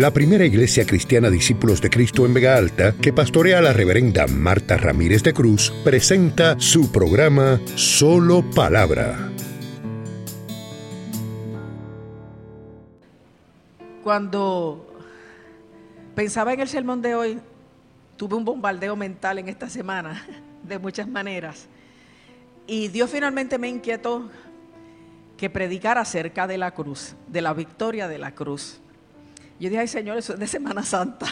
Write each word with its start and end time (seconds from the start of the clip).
la 0.00 0.12
primera 0.12 0.46
iglesia 0.46 0.86
cristiana 0.86 1.28
Discípulos 1.28 1.82
de 1.82 1.90
Cristo 1.90 2.24
en 2.24 2.32
Vega 2.32 2.56
Alta, 2.56 2.94
que 3.02 3.12
pastorea 3.12 3.60
la 3.60 3.74
reverenda 3.74 4.26
Marta 4.26 4.78
Ramírez 4.78 5.22
de 5.22 5.34
Cruz, 5.34 5.74
presenta 5.84 6.58
su 6.58 6.90
programa 6.90 7.60
Solo 7.74 8.42
Palabra. 8.54 9.30
Cuando 14.02 14.96
pensaba 16.14 16.54
en 16.54 16.60
el 16.60 16.68
sermón 16.68 17.02
de 17.02 17.14
hoy, 17.14 17.38
tuve 18.16 18.36
un 18.36 18.44
bombardeo 18.46 18.96
mental 18.96 19.38
en 19.38 19.50
esta 19.50 19.68
semana, 19.68 20.26
de 20.62 20.78
muchas 20.78 21.08
maneras. 21.08 21.68
Y 22.66 22.88
Dios 22.88 23.10
finalmente 23.10 23.58
me 23.58 23.68
inquietó 23.68 24.30
que 25.36 25.50
predicara 25.50 26.00
acerca 26.00 26.46
de 26.46 26.56
la 26.56 26.70
cruz, 26.70 27.16
de 27.28 27.42
la 27.42 27.52
victoria 27.52 28.08
de 28.08 28.16
la 28.16 28.34
cruz. 28.34 28.80
Yo 29.60 29.68
dije, 29.68 29.78
ay 29.78 29.88
Señor, 29.88 30.16
eso 30.16 30.32
es 30.32 30.40
de 30.40 30.46
Semana 30.46 30.82
Santa. 30.82 31.26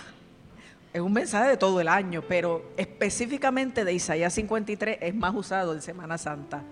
Es 0.93 1.01
un 1.01 1.13
mensaje 1.13 1.49
de 1.49 1.57
todo 1.57 1.81
el 1.81 1.89
año, 1.89 2.23
pero 2.29 2.73
específicamente 2.77 3.85
de 3.87 3.93
Isaías 3.95 4.35
53 4.35 4.99
es 5.01 5.15
más 5.15 5.35
usado 5.35 5.73
en 5.73 5.81
Semana 5.81 6.19
Santa. 6.19 6.63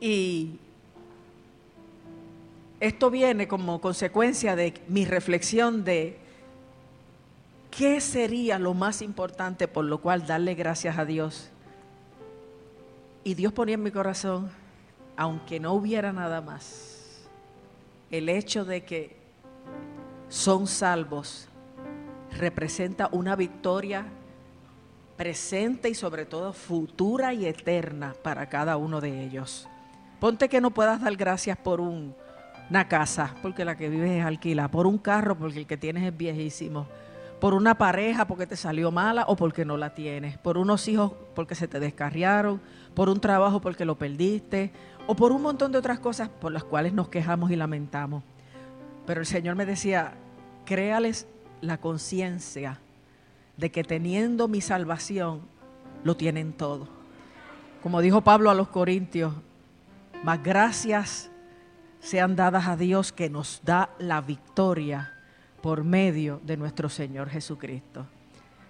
Y 0.00 0.60
esto 2.78 3.10
viene 3.10 3.48
como 3.48 3.80
consecuencia 3.80 4.54
de 4.54 4.74
mi 4.88 5.04
reflexión 5.04 5.84
de 5.84 6.18
qué 7.70 8.00
sería 8.00 8.60
lo 8.60 8.74
más 8.74 9.02
importante 9.02 9.66
por 9.66 9.84
lo 9.84 9.98
cual 9.98 10.24
darle 10.24 10.54
gracias 10.54 10.98
a 10.98 11.04
Dios. 11.04 11.50
Y 13.24 13.34
Dios 13.34 13.52
ponía 13.52 13.74
en 13.74 13.82
mi 13.82 13.90
corazón, 13.90 14.50
aunque 15.16 15.58
no 15.58 15.72
hubiera 15.72 16.12
nada 16.12 16.40
más, 16.40 17.28
el 18.10 18.28
hecho 18.28 18.64
de 18.64 18.84
que 18.84 19.21
son 20.28 20.66
salvos 20.66 21.48
representa 22.30 23.08
una 23.12 23.36
victoria 23.36 24.06
presente 25.16 25.90
y 25.90 25.94
sobre 25.94 26.24
todo 26.24 26.52
futura 26.52 27.34
y 27.34 27.46
eterna 27.46 28.14
para 28.22 28.48
cada 28.48 28.76
uno 28.76 29.00
de 29.00 29.24
ellos. 29.24 29.68
Ponte 30.18 30.48
que 30.48 30.60
no 30.60 30.70
puedas 30.70 31.02
dar 31.02 31.14
gracias 31.16 31.58
por 31.58 31.80
un 31.80 32.14
una 32.72 32.88
casa, 32.88 33.34
porque 33.42 33.66
la 33.66 33.76
que 33.76 33.90
vives 33.90 34.12
es 34.12 34.24
alquila, 34.24 34.70
por 34.70 34.86
un 34.86 34.96
carro, 34.96 35.36
porque 35.36 35.58
el 35.58 35.66
que 35.66 35.76
tienes 35.76 36.04
es 36.04 36.16
viejísimo, 36.16 36.86
por 37.38 37.52
una 37.52 37.76
pareja, 37.76 38.26
porque 38.26 38.46
te 38.46 38.56
salió 38.56 38.90
mala 38.90 39.26
o 39.28 39.36
porque 39.36 39.66
no 39.66 39.76
la 39.76 39.92
tienes, 39.92 40.38
por 40.38 40.56
unos 40.56 40.88
hijos, 40.88 41.12
porque 41.34 41.54
se 41.54 41.68
te 41.68 41.80
descarriaron, 41.80 42.62
por 42.94 43.10
un 43.10 43.20
trabajo, 43.20 43.60
porque 43.60 43.84
lo 43.84 43.98
perdiste, 43.98 44.72
o 45.06 45.14
por 45.14 45.32
un 45.32 45.42
montón 45.42 45.70
de 45.70 45.76
otras 45.76 45.98
cosas 45.98 46.30
por 46.30 46.50
las 46.50 46.64
cuales 46.64 46.94
nos 46.94 47.10
quejamos 47.10 47.50
y 47.50 47.56
lamentamos. 47.56 48.22
Pero 49.06 49.20
el 49.20 49.26
Señor 49.26 49.56
me 49.56 49.66
decía, 49.66 50.14
créales 50.64 51.26
la 51.60 51.78
conciencia 51.78 52.80
de 53.56 53.70
que 53.70 53.84
teniendo 53.84 54.48
mi 54.48 54.60
salvación, 54.60 55.42
lo 56.04 56.16
tienen 56.16 56.52
todo. 56.52 56.88
Como 57.82 58.00
dijo 58.00 58.20
Pablo 58.22 58.50
a 58.50 58.54
los 58.54 58.68
Corintios, 58.68 59.34
más 60.24 60.42
gracias 60.42 61.30
sean 62.00 62.36
dadas 62.36 62.66
a 62.66 62.76
Dios 62.76 63.12
que 63.12 63.30
nos 63.30 63.60
da 63.64 63.90
la 63.98 64.20
victoria 64.20 65.12
por 65.60 65.84
medio 65.84 66.40
de 66.44 66.56
nuestro 66.56 66.88
Señor 66.88 67.28
Jesucristo. 67.28 68.06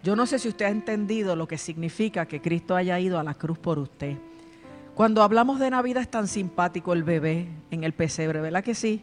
Yo 0.02 0.16
no 0.16 0.26
sé 0.26 0.38
si 0.38 0.48
usted 0.48 0.66
ha 0.66 0.70
entendido 0.70 1.36
lo 1.36 1.48
que 1.48 1.56
significa 1.56 2.26
que 2.26 2.42
Cristo 2.42 2.76
haya 2.76 2.98
ido 2.98 3.18
a 3.18 3.22
la 3.22 3.34
cruz 3.34 3.58
por 3.58 3.78
usted. 3.78 4.16
Cuando 4.94 5.22
hablamos 5.22 5.58
de 5.58 5.70
Navidad 5.70 6.02
es 6.02 6.10
tan 6.10 6.28
simpático 6.28 6.92
el 6.92 7.02
bebé 7.02 7.48
en 7.70 7.84
el 7.84 7.94
pesebre, 7.94 8.40
¿verdad 8.40 8.62
que 8.62 8.74
sí? 8.74 9.02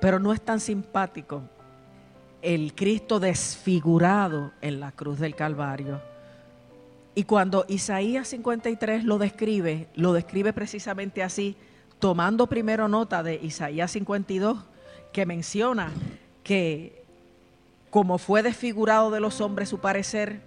Pero 0.00 0.18
no 0.18 0.32
es 0.32 0.40
tan 0.40 0.60
simpático 0.60 1.42
el 2.42 2.74
Cristo 2.74 3.20
desfigurado 3.20 4.52
en 4.60 4.80
la 4.80 4.92
cruz 4.92 5.18
del 5.18 5.34
Calvario. 5.34 6.00
Y 7.14 7.24
cuando 7.24 7.66
Isaías 7.68 8.28
53 8.28 9.04
lo 9.04 9.18
describe, 9.18 9.88
lo 9.94 10.12
describe 10.12 10.52
precisamente 10.52 11.22
así, 11.22 11.56
tomando 11.98 12.46
primero 12.46 12.88
nota 12.88 13.22
de 13.22 13.34
Isaías 13.34 13.90
52, 13.90 14.58
que 15.12 15.26
menciona 15.26 15.92
que 16.42 17.04
como 17.90 18.18
fue 18.18 18.42
desfigurado 18.42 19.10
de 19.10 19.20
los 19.20 19.40
hombres 19.40 19.68
su 19.68 19.78
parecer 19.78 20.40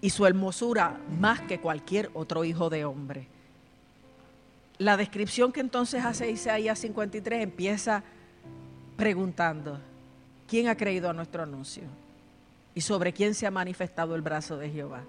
y 0.00 0.10
su 0.10 0.26
hermosura 0.26 0.98
más 1.20 1.40
que 1.42 1.60
cualquier 1.60 2.10
otro 2.14 2.44
hijo 2.44 2.70
de 2.70 2.84
hombre. 2.84 3.26
La 4.78 4.96
descripción 4.96 5.52
que 5.52 5.60
entonces 5.60 6.04
hace 6.04 6.30
Isaías 6.30 6.78
53 6.78 7.42
empieza 7.42 8.02
preguntando, 8.96 9.78
¿quién 10.46 10.68
ha 10.68 10.76
creído 10.76 11.10
a 11.10 11.12
nuestro 11.12 11.42
anuncio? 11.42 11.84
¿Y 12.74 12.80
sobre 12.80 13.12
quién 13.12 13.34
se 13.34 13.46
ha 13.46 13.50
manifestado 13.50 14.14
el 14.14 14.22
brazo 14.22 14.56
de 14.56 14.70
Jehová? 14.70 15.02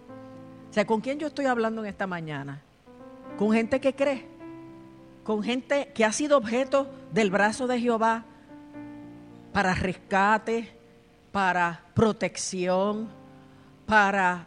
O 0.69 0.73
sea, 0.73 0.85
¿con 0.85 1.01
quién 1.01 1.19
yo 1.19 1.27
estoy 1.27 1.45
hablando 1.45 1.81
en 1.81 1.87
esta 1.87 2.07
mañana? 2.07 2.61
Con 3.37 3.51
gente 3.51 3.79
que 3.79 3.95
cree 3.95 4.35
con 5.25 5.41
gente 5.41 5.91
que 5.95 6.05
ha 6.05 6.11
sido 6.11 6.37
objeto 6.37 6.87
del 7.11 7.31
brazo 7.31 7.65
de 7.65 7.81
Jehová 7.81 8.23
para 9.51 9.73
rescate, 9.73 10.71
para 11.31 11.81
protección, 11.95 13.09
para 13.87 14.45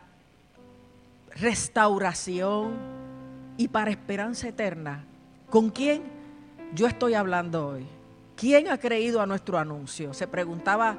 restauración 1.35 2.77
y 3.57 3.67
para 3.67 3.91
esperanza 3.91 4.47
eterna. 4.47 5.05
¿Con 5.51 5.71
quién 5.71 6.05
yo 6.75 6.87
estoy 6.87 7.15
hablando 7.15 7.67
hoy? 7.67 7.87
¿Quién 8.39 8.69
ha 8.69 8.79
creído 8.79 9.21
a 9.21 9.27
nuestro 9.27 9.59
anuncio? 9.59 10.15
Se 10.15 10.29
preguntaba 10.29 10.97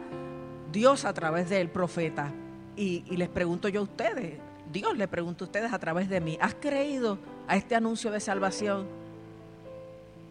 Dios 0.73 1.05
a 1.05 1.13
través 1.13 1.49
del 1.49 1.69
profeta. 1.69 2.33
Y, 2.75 2.99
les 3.15 3.29
pregunto 3.29 3.69
yo 3.69 3.79
a 3.79 3.83
ustedes, 3.83 4.37
Dios 4.69 4.97
le 4.97 5.07
pregunto 5.07 5.45
a 5.45 5.47
ustedes 5.47 5.71
a 5.71 5.79
través 5.79 6.09
de 6.09 6.19
mí, 6.19 6.37
¿has 6.41 6.53
creído 6.55 7.17
a 7.47 7.55
este 7.55 7.75
anuncio 7.75 8.11
de 8.11 8.19
salvación? 8.19 8.87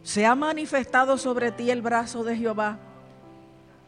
¿Se 0.02 0.26
ha 0.26 0.34
manifestado 0.34 1.16
sobre 1.16 1.50
ti 1.50 1.70
el 1.70 1.80
brazo 1.80 2.24
de 2.24 2.36
Jehová? 2.36 2.78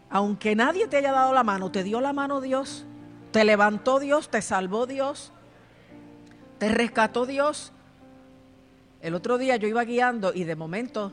Aunque 0.09 0.57
nadie 0.57 0.87
te 0.89 0.97
haya 0.97 1.13
dado 1.13 1.35
la 1.35 1.45
mano, 1.45 1.71
te 1.71 1.85
dio 1.85 2.01
la 2.01 2.15
mano 2.15 2.41
Dios, 2.41 2.87
te 3.33 3.45
levantó 3.45 3.99
Dios, 3.99 4.31
te 4.31 4.41
salvó 4.41 4.87
Dios, 4.87 5.31
te 6.57 6.71
rescató 6.71 7.27
Dios. 7.27 7.73
El 9.03 9.15
otro 9.15 9.37
día 9.37 9.57
yo 9.57 9.69
iba 9.69 9.85
guiando 9.85 10.33
y 10.35 10.45
de 10.45 10.57
momento 10.57 11.13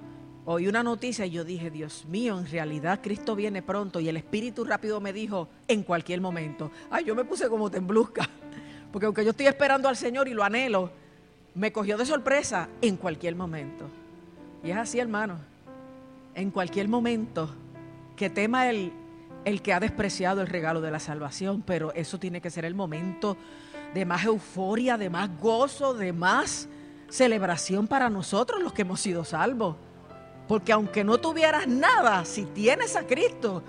oí 0.49 0.67
una 0.67 0.81
noticia 0.81 1.25
y 1.25 1.31
yo 1.31 1.43
dije, 1.43 1.69
Dios 1.69 2.05
mío, 2.05 2.39
en 2.39 2.49
realidad 2.49 3.01
Cristo 3.03 3.35
viene 3.35 3.61
pronto 3.61 3.99
y 3.99 4.07
el 4.07 4.15
Espíritu 4.15 4.63
rápido 4.63 5.01
me 5.01 5.11
dijo, 5.11 5.49
en 5.67 5.83
cualquier 5.83 6.21
momento. 6.21 6.71
Ay, 6.89 7.03
yo 7.03 7.15
me 7.15 7.25
puse 7.25 7.49
como 7.49 7.69
temblusca, 7.69 8.29
porque 8.91 9.07
aunque 9.07 9.25
yo 9.25 9.31
estoy 9.31 9.47
esperando 9.47 9.89
al 9.89 9.97
Señor 9.97 10.29
y 10.29 10.33
lo 10.33 10.45
anhelo, 10.45 10.89
me 11.53 11.73
cogió 11.73 11.97
de 11.97 12.05
sorpresa 12.05 12.69
en 12.81 12.95
cualquier 12.95 13.35
momento. 13.35 13.89
Y 14.63 14.71
es 14.71 14.77
así, 14.77 14.99
hermano. 14.99 15.37
En 16.33 16.49
cualquier 16.49 16.87
momento 16.87 17.53
que 18.15 18.29
tema 18.29 18.69
el, 18.69 18.93
el 19.43 19.61
que 19.61 19.73
ha 19.73 19.81
despreciado 19.81 20.39
el 20.39 20.47
regalo 20.47 20.79
de 20.79 20.91
la 20.91 21.01
salvación, 21.01 21.61
pero 21.61 21.91
eso 21.93 22.19
tiene 22.19 22.39
que 22.39 22.51
ser 22.51 22.63
el 22.63 22.73
momento 22.73 23.35
de 23.93 24.05
más 24.05 24.23
euforia, 24.23 24.97
de 24.97 25.09
más 25.09 25.29
gozo, 25.41 25.93
de 25.93 26.13
más 26.13 26.69
celebración 27.09 27.87
para 27.87 28.09
nosotros 28.09 28.63
los 28.63 28.71
que 28.71 28.83
hemos 28.83 29.01
sido 29.01 29.25
salvos. 29.25 29.75
Porque 30.47 30.71
aunque 30.71 31.03
no 31.03 31.17
tuvieras 31.17 31.67
nada, 31.67 32.23
si 32.25 32.45
tienes 32.45 32.95
a 32.95 33.05
Cristo, 33.05 33.63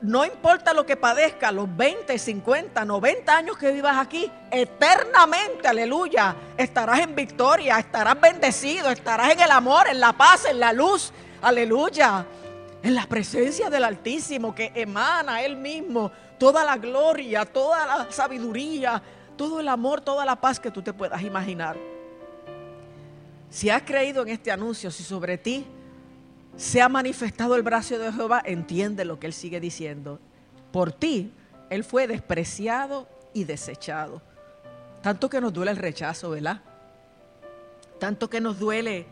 no 0.00 0.24
importa 0.24 0.72
lo 0.72 0.86
que 0.86 0.96
padezca, 0.96 1.50
los 1.50 1.74
20, 1.76 2.18
50, 2.18 2.84
90 2.84 3.36
años 3.36 3.58
que 3.58 3.72
vivas 3.72 3.96
aquí, 3.98 4.30
eternamente, 4.50 5.66
aleluya, 5.66 6.36
estarás 6.56 7.00
en 7.00 7.14
victoria, 7.14 7.78
estarás 7.78 8.20
bendecido, 8.20 8.90
estarás 8.90 9.32
en 9.32 9.40
el 9.40 9.50
amor, 9.50 9.88
en 9.88 10.00
la 10.00 10.12
paz, 10.12 10.44
en 10.44 10.60
la 10.60 10.72
luz, 10.72 11.12
aleluya, 11.42 12.24
en 12.82 12.94
la 12.94 13.06
presencia 13.06 13.70
del 13.70 13.84
Altísimo 13.84 14.54
que 14.54 14.70
emana 14.74 15.42
Él 15.42 15.56
mismo 15.56 16.12
toda 16.38 16.64
la 16.64 16.76
gloria, 16.76 17.44
toda 17.44 17.84
la 17.86 18.12
sabiduría, 18.12 19.02
todo 19.36 19.60
el 19.60 19.68
amor, 19.68 20.00
toda 20.00 20.24
la 20.24 20.36
paz 20.36 20.60
que 20.60 20.70
tú 20.70 20.80
te 20.80 20.92
puedas 20.92 21.22
imaginar. 21.22 21.76
Si 23.50 23.70
has 23.70 23.82
creído 23.82 24.22
en 24.22 24.28
este 24.28 24.50
anuncio, 24.50 24.90
si 24.90 25.02
sobre 25.02 25.38
ti 25.38 25.66
se 26.56 26.82
ha 26.82 26.88
manifestado 26.88 27.54
el 27.54 27.62
brazo 27.62 27.98
de 27.98 28.12
Jehová, 28.12 28.42
entiende 28.44 29.04
lo 29.04 29.18
que 29.18 29.26
él 29.26 29.32
sigue 29.32 29.60
diciendo. 29.60 30.18
Por 30.72 30.92
ti, 30.92 31.32
él 31.70 31.84
fue 31.84 32.06
despreciado 32.06 33.08
y 33.32 33.44
desechado. 33.44 34.20
Tanto 35.02 35.30
que 35.30 35.40
nos 35.40 35.52
duele 35.52 35.70
el 35.70 35.76
rechazo, 35.76 36.30
¿verdad? 36.30 36.60
Tanto 37.98 38.28
que 38.28 38.40
nos 38.40 38.58
duele 38.58 39.06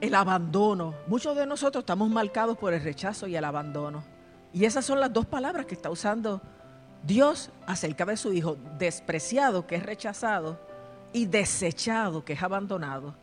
el 0.00 0.14
abandono. 0.14 0.94
Muchos 1.06 1.36
de 1.36 1.46
nosotros 1.46 1.82
estamos 1.82 2.08
marcados 2.10 2.56
por 2.56 2.72
el 2.72 2.82
rechazo 2.82 3.26
y 3.26 3.36
el 3.36 3.44
abandono. 3.44 4.04
Y 4.52 4.64
esas 4.64 4.84
son 4.84 5.00
las 5.00 5.12
dos 5.12 5.26
palabras 5.26 5.66
que 5.66 5.74
está 5.74 5.90
usando 5.90 6.40
Dios 7.02 7.50
acerca 7.66 8.04
de 8.04 8.16
su 8.16 8.32
Hijo. 8.32 8.56
Despreciado, 8.78 9.66
que 9.66 9.76
es 9.76 9.82
rechazado, 9.82 10.58
y 11.12 11.26
desechado, 11.26 12.24
que 12.24 12.34
es 12.34 12.42
abandonado. 12.42 13.14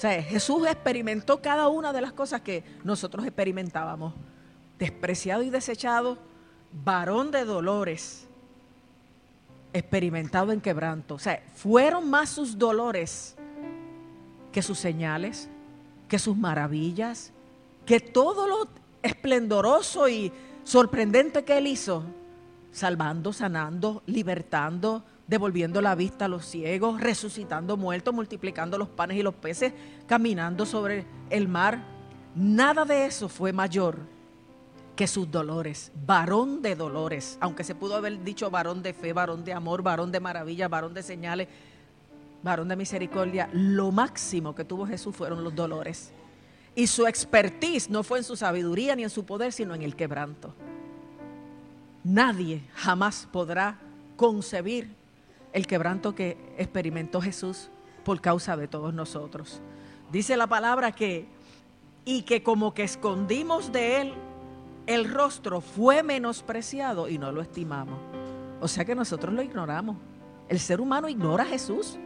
O 0.00 0.02
sea, 0.02 0.22
Jesús 0.22 0.66
experimentó 0.66 1.42
cada 1.42 1.68
una 1.68 1.92
de 1.92 2.00
las 2.00 2.14
cosas 2.14 2.40
que 2.40 2.64
nosotros 2.84 3.26
experimentábamos. 3.26 4.14
despreciado 4.78 5.42
y 5.42 5.50
desechado, 5.50 6.16
varón 6.72 7.30
de 7.30 7.44
dolores, 7.44 8.26
experimentado 9.74 10.52
en 10.52 10.62
quebranto. 10.62 11.16
O 11.16 11.18
sea, 11.18 11.42
fueron 11.54 12.08
más 12.08 12.30
sus 12.30 12.56
dolores 12.56 13.36
que 14.52 14.62
sus 14.62 14.78
señales, 14.78 15.50
que 16.08 16.18
sus 16.18 16.34
maravillas, 16.34 17.30
que 17.84 18.00
todo 18.00 18.48
lo 18.48 18.68
esplendoroso 19.02 20.08
y 20.08 20.32
sorprendente 20.64 21.44
que 21.44 21.58
él 21.58 21.66
hizo, 21.66 22.04
salvando, 22.72 23.34
sanando, 23.34 24.02
libertando, 24.06 25.04
devolviendo 25.30 25.80
la 25.80 25.94
vista 25.94 26.24
a 26.24 26.28
los 26.28 26.44
ciegos, 26.44 27.00
resucitando 27.00 27.76
muertos, 27.76 28.12
multiplicando 28.12 28.76
los 28.76 28.88
panes 28.88 29.16
y 29.16 29.22
los 29.22 29.32
peces, 29.32 29.72
caminando 30.08 30.66
sobre 30.66 31.06
el 31.30 31.46
mar. 31.46 31.84
Nada 32.34 32.84
de 32.84 33.06
eso 33.06 33.28
fue 33.28 33.52
mayor 33.52 33.98
que 34.96 35.06
sus 35.06 35.30
dolores, 35.30 35.92
varón 36.04 36.62
de 36.62 36.74
dolores, 36.74 37.38
aunque 37.40 37.62
se 37.62 37.76
pudo 37.76 37.94
haber 37.94 38.24
dicho 38.24 38.50
varón 38.50 38.82
de 38.82 38.92
fe, 38.92 39.12
varón 39.12 39.44
de 39.44 39.52
amor, 39.52 39.82
varón 39.82 40.10
de 40.10 40.18
maravilla, 40.18 40.66
varón 40.66 40.94
de 40.94 41.04
señales, 41.04 41.46
varón 42.42 42.66
de 42.66 42.74
misericordia, 42.74 43.48
lo 43.52 43.92
máximo 43.92 44.52
que 44.56 44.64
tuvo 44.64 44.84
Jesús 44.84 45.14
fueron 45.14 45.44
los 45.44 45.54
dolores. 45.54 46.10
Y 46.74 46.88
su 46.88 47.06
expertise 47.06 47.88
no 47.88 48.02
fue 48.02 48.18
en 48.18 48.24
su 48.24 48.34
sabiduría 48.34 48.96
ni 48.96 49.04
en 49.04 49.10
su 49.10 49.24
poder, 49.24 49.52
sino 49.52 49.76
en 49.76 49.82
el 49.82 49.94
quebranto. 49.94 50.54
Nadie 52.02 52.62
jamás 52.74 53.28
podrá 53.30 53.78
concebir 54.16 54.99
el 55.52 55.66
quebranto 55.66 56.14
que 56.14 56.36
experimentó 56.58 57.20
Jesús 57.20 57.70
por 58.04 58.20
causa 58.20 58.56
de 58.56 58.68
todos 58.68 58.94
nosotros. 58.94 59.60
Dice 60.10 60.36
la 60.36 60.46
palabra 60.46 60.92
que, 60.92 61.26
y 62.04 62.22
que 62.22 62.42
como 62.42 62.74
que 62.74 62.82
escondimos 62.82 63.72
de 63.72 64.00
él 64.00 64.14
el 64.86 65.08
rostro 65.08 65.60
fue 65.60 66.02
menospreciado 66.02 67.08
y 67.08 67.16
no 67.16 67.30
lo 67.30 67.42
estimamos. 67.42 67.98
O 68.60 68.66
sea 68.66 68.84
que 68.84 68.94
nosotros 68.94 69.32
lo 69.32 69.42
ignoramos. 69.42 69.96
El 70.48 70.58
ser 70.58 70.80
humano 70.80 71.08
ignora 71.08 71.44
a 71.44 71.46
Jesús. 71.46 71.96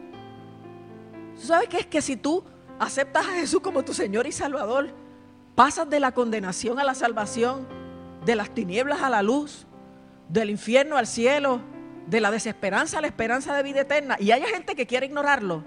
¿Sabes 1.35 1.67
qué 1.67 1.79
es 1.79 1.87
que 1.87 2.01
si 2.01 2.15
tú 2.15 2.43
aceptas 2.77 3.25
a 3.25 3.33
Jesús 3.33 3.61
como 3.61 3.83
tu 3.83 3.93
Señor 3.93 4.27
y 4.27 4.31
Salvador, 4.31 4.89
pasas 5.55 5.89
de 5.89 5.99
la 5.99 6.13
condenación 6.13 6.77
a 6.79 6.83
la 6.83 6.93
salvación, 6.93 7.67
de 8.23 8.35
las 8.35 8.51
tinieblas 8.51 9.01
a 9.01 9.09
la 9.09 9.23
luz, 9.23 9.65
del 10.29 10.51
infierno 10.51 10.97
al 10.97 11.07
cielo, 11.07 11.61
de 12.07 12.21
la 12.21 12.31
desesperanza 12.31 12.99
a 12.99 13.01
la 13.01 13.07
esperanza 13.07 13.55
de 13.55 13.63
vida 13.63 13.81
eterna, 13.81 14.17
y 14.19 14.31
hay 14.31 14.41
gente 14.43 14.75
que 14.75 14.85
quiere 14.85 15.05
ignorarlo? 15.07 15.63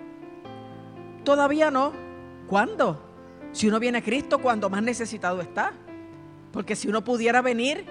Todavía 1.24 1.70
no. 1.70 1.92
¿Cuándo? 2.46 3.02
Si 3.52 3.68
uno 3.68 3.78
viene 3.78 3.98
a 3.98 4.02
Cristo 4.02 4.38
cuando 4.38 4.70
más 4.70 4.82
necesitado 4.82 5.40
está. 5.40 5.72
Porque 6.52 6.76
si 6.76 6.88
uno 6.88 7.04
pudiera 7.04 7.42
venir 7.42 7.84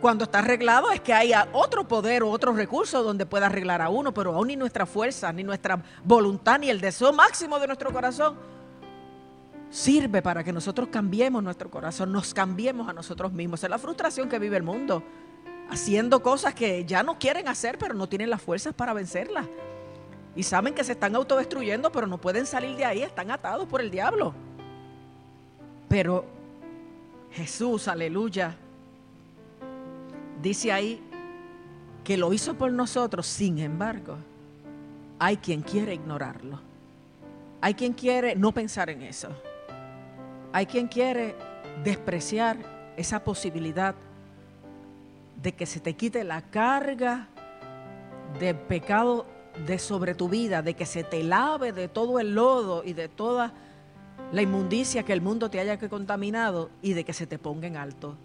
cuando 0.00 0.24
está 0.24 0.38
arreglado 0.38 0.92
es 0.92 1.00
que 1.00 1.12
haya 1.12 1.48
otro 1.52 1.88
poder 1.88 2.22
o 2.22 2.30
otro 2.30 2.52
recurso 2.52 3.02
donde 3.02 3.26
pueda 3.26 3.46
arreglar 3.46 3.82
a 3.82 3.88
uno, 3.88 4.14
pero 4.14 4.34
aún 4.34 4.48
ni 4.48 4.56
nuestra 4.56 4.86
fuerza, 4.86 5.32
ni 5.32 5.42
nuestra 5.42 5.82
voluntad, 6.04 6.60
ni 6.60 6.70
el 6.70 6.80
deseo 6.80 7.12
máximo 7.12 7.58
de 7.58 7.66
nuestro 7.66 7.92
corazón 7.92 8.36
sirve 9.70 10.22
para 10.22 10.42
que 10.42 10.52
nosotros 10.52 10.88
cambiemos 10.90 11.42
nuestro 11.42 11.70
corazón, 11.70 12.12
nos 12.12 12.32
cambiemos 12.32 12.88
a 12.88 12.92
nosotros 12.92 13.32
mismos. 13.32 13.62
Es 13.62 13.70
la 13.70 13.78
frustración 13.78 14.28
que 14.28 14.38
vive 14.38 14.56
el 14.56 14.62
mundo, 14.62 15.02
haciendo 15.68 16.22
cosas 16.22 16.54
que 16.54 16.84
ya 16.84 17.02
no 17.02 17.18
quieren 17.18 17.48
hacer, 17.48 17.78
pero 17.78 17.94
no 17.94 18.08
tienen 18.08 18.30
las 18.30 18.42
fuerzas 18.42 18.74
para 18.74 18.92
vencerlas. 18.92 19.46
Y 20.34 20.42
saben 20.42 20.74
que 20.74 20.84
se 20.84 20.92
están 20.92 21.14
autodestruyendo, 21.16 21.90
pero 21.92 22.06
no 22.06 22.18
pueden 22.18 22.46
salir 22.46 22.76
de 22.76 22.84
ahí, 22.84 23.02
están 23.02 23.30
atados 23.30 23.66
por 23.66 23.80
el 23.80 23.90
diablo. 23.90 24.34
Pero 25.88 26.24
Jesús, 27.32 27.88
aleluya, 27.88 28.54
dice 30.40 30.72
ahí 30.72 31.02
que 32.04 32.16
lo 32.16 32.32
hizo 32.32 32.54
por 32.54 32.72
nosotros, 32.72 33.26
sin 33.26 33.58
embargo, 33.58 34.16
hay 35.18 35.36
quien 35.36 35.62
quiere 35.62 35.94
ignorarlo. 35.94 36.60
Hay 37.60 37.74
quien 37.74 37.92
quiere 37.92 38.36
no 38.36 38.52
pensar 38.52 38.88
en 38.88 39.02
eso. 39.02 39.28
Hay 40.52 40.66
quien 40.66 40.86
quiere 40.86 41.34
despreciar 41.82 42.56
esa 42.96 43.22
posibilidad 43.22 43.94
de 45.42 45.52
que 45.52 45.66
se 45.66 45.80
te 45.80 45.94
quite 45.94 46.24
la 46.24 46.42
carga 46.42 47.28
de 48.40 48.54
pecado 48.54 49.26
de 49.66 49.78
sobre 49.78 50.14
tu 50.14 50.28
vida, 50.28 50.62
de 50.62 50.74
que 50.74 50.86
se 50.86 51.04
te 51.04 51.22
lave 51.22 51.72
de 51.72 51.88
todo 51.88 52.20
el 52.20 52.34
lodo 52.34 52.82
y 52.84 52.92
de 52.92 53.08
toda 53.08 53.52
la 54.32 54.42
inmundicia 54.42 55.04
que 55.04 55.12
el 55.12 55.20
mundo 55.20 55.50
te 55.50 55.60
haya 55.60 55.78
contaminado 55.78 56.70
y 56.82 56.92
de 56.92 57.04
que 57.04 57.12
se 57.12 57.26
te 57.26 57.38
ponga 57.38 57.66
en 57.66 57.76
alto. 57.76 58.16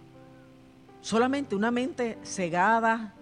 Solamente 1.02 1.56
una 1.56 1.72
mente 1.72 2.18
cegada, 2.24 3.14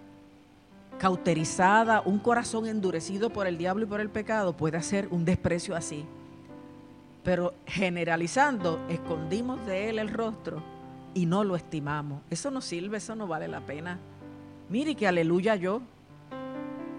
cauterizada, 0.98 2.02
un 2.02 2.20
corazón 2.20 2.68
endurecido 2.68 3.30
por 3.30 3.48
el 3.48 3.58
diablo 3.58 3.86
y 3.86 3.88
por 3.88 4.02
el 4.02 4.10
pecado 4.10 4.56
puede 4.56 4.78
hacer 4.78 5.08
un 5.12 5.26
desprecio 5.26 5.76
así. 5.76 6.06
Pero 7.24 7.54
generalizando, 7.66 8.80
escondimos 8.90 9.66
de 9.66 9.90
él 9.90 10.00
el 10.00 10.10
rostro 10.10 10.81
y 11.14 11.26
no 11.26 11.44
lo 11.44 11.56
estimamos. 11.56 12.22
Eso 12.30 12.52
no 12.52 12.62
sirve, 12.62 12.98
eso 12.98 13.16
no 13.16 13.28
vale 13.28 13.48
la 13.48 13.62
pena. 13.62 14.00
Mire 14.70 14.96
que 14.96 15.08
aleluya 15.08 15.56
yo. 15.56 15.82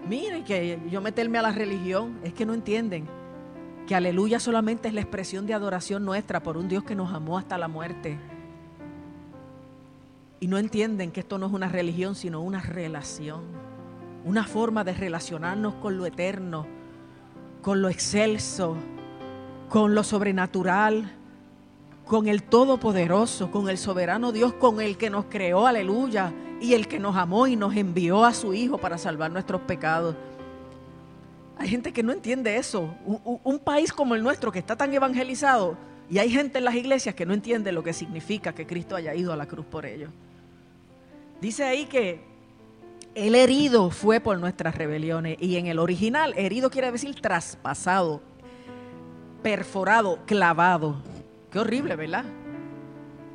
Mire 0.07 0.43
que 0.43 0.79
yo 0.91 1.01
meterme 1.01 1.37
a 1.37 1.41
la 1.41 1.51
religión, 1.51 2.19
es 2.23 2.33
que 2.33 2.45
no 2.45 2.53
entienden 2.53 3.07
que 3.87 3.95
aleluya 3.95 4.39
solamente 4.39 4.87
es 4.87 4.93
la 4.93 5.01
expresión 5.01 5.45
de 5.45 5.53
adoración 5.53 6.05
nuestra 6.05 6.41
por 6.41 6.57
un 6.57 6.69
Dios 6.69 6.83
que 6.83 6.95
nos 6.95 7.13
amó 7.13 7.37
hasta 7.37 7.57
la 7.57 7.67
muerte. 7.67 8.17
Y 10.39 10.47
no 10.47 10.57
entienden 10.57 11.11
que 11.11 11.21
esto 11.21 11.37
no 11.37 11.47
es 11.47 11.53
una 11.53 11.69
religión, 11.69 12.15
sino 12.15 12.41
una 12.41 12.61
relación, 12.61 13.41
una 14.25 14.45
forma 14.45 14.83
de 14.83 14.93
relacionarnos 14.93 15.75
con 15.75 15.97
lo 15.97 16.05
eterno, 16.05 16.65
con 17.61 17.81
lo 17.81 17.89
excelso, 17.89 18.77
con 19.69 19.95
lo 19.95 20.03
sobrenatural, 20.03 21.11
con 22.05 22.27
el 22.27 22.43
Todopoderoso, 22.43 23.51
con 23.51 23.69
el 23.69 23.77
soberano 23.77 24.31
Dios, 24.31 24.53
con 24.53 24.81
el 24.81 24.97
que 24.97 25.09
nos 25.09 25.25
creó, 25.25 25.65
aleluya, 25.65 26.33
y 26.59 26.73
el 26.73 26.87
que 26.87 26.99
nos 26.99 27.15
amó 27.15 27.47
y 27.47 27.55
nos 27.55 27.75
envió 27.75 28.23
a 28.23 28.33
su 28.33 28.53
Hijo 28.53 28.77
para 28.77 28.97
salvar 28.97 29.31
nuestros 29.31 29.61
pecados. 29.61 30.15
Hay 31.57 31.69
gente 31.69 31.93
que 31.93 32.03
no 32.03 32.11
entiende 32.11 32.57
eso. 32.57 32.93
Un, 33.05 33.59
país 33.59 33.93
como 33.93 34.15
el 34.15 34.23
nuestro 34.23 34.51
que 34.51 34.59
está 34.59 34.75
tan 34.75 34.93
evangelizado 34.93 35.77
y 36.09 36.17
hay 36.17 36.29
gente 36.29 36.57
en 36.57 36.65
las 36.65 36.75
iglesias 36.75 37.15
que 37.15 37.25
no 37.25 37.33
entiende 37.33 37.71
lo 37.71 37.83
que 37.83 37.93
significa 37.93 38.53
que 38.53 38.65
Cristo 38.65 38.95
haya 38.95 39.13
ido 39.13 39.31
a 39.31 39.37
la 39.37 39.45
cruz 39.45 39.65
por 39.65 39.85
ellos. 39.85 40.09
Dice 41.41 41.63
ahí 41.63 41.85
que 41.85 42.21
el 43.15 43.35
herido 43.35 43.89
fue 43.91 44.19
por 44.19 44.39
nuestras 44.39 44.75
rebeliones 44.75 45.37
y 45.39 45.57
en 45.57 45.67
el 45.67 45.79
original 45.79 46.33
herido 46.37 46.69
quiere 46.69 46.91
decir 46.91 47.15
traspasado, 47.21 48.21
perforado, 49.43 50.19
clavado. 50.25 50.95
Qué 51.53 51.59
horrible, 51.59 51.95
¿verdad? 51.95 52.25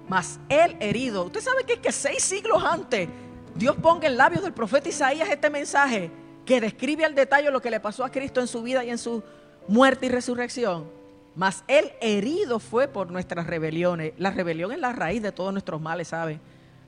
Mas 0.09 0.41
el 0.49 0.77
herido, 0.81 1.25
usted 1.25 1.41
sabe 1.41 1.63
que 1.63 1.75
es 1.75 1.79
que 1.79 1.93
seis 1.93 2.21
siglos 2.21 2.65
antes 2.65 3.09
Dios 3.55 3.77
ponga 3.77 4.09
en 4.09 4.17
labios 4.17 4.43
del 4.43 4.53
profeta 4.53 4.89
Isaías 4.89 5.29
este 5.29 5.49
mensaje 5.51 6.11
que 6.45 6.61
describe 6.61 7.05
al 7.05 7.15
detalle 7.15 7.49
lo 7.53 7.63
que 7.63 7.71
le 7.71 7.79
pasó 7.79 8.05
a 8.05 8.11
Cristo 8.11 8.41
en 8.41 8.49
su 8.49 8.61
vida 8.61 8.85
y 8.85 8.91
en 8.91 8.99
su 8.99 9.23
muerte 9.69 10.07
y 10.07 10.09
resurrección. 10.09 10.91
Mas 11.37 11.63
Él 11.69 11.93
herido 12.01 12.59
fue 12.59 12.89
por 12.89 13.13
nuestras 13.13 13.47
rebeliones. 13.47 14.15
La 14.17 14.33
rebelión 14.33 14.73
es 14.73 14.81
la 14.81 14.93
raíz 14.93 15.23
de 15.23 15.31
todos 15.31 15.53
nuestros 15.53 15.81
males, 15.81 16.09
¿sabe? 16.09 16.41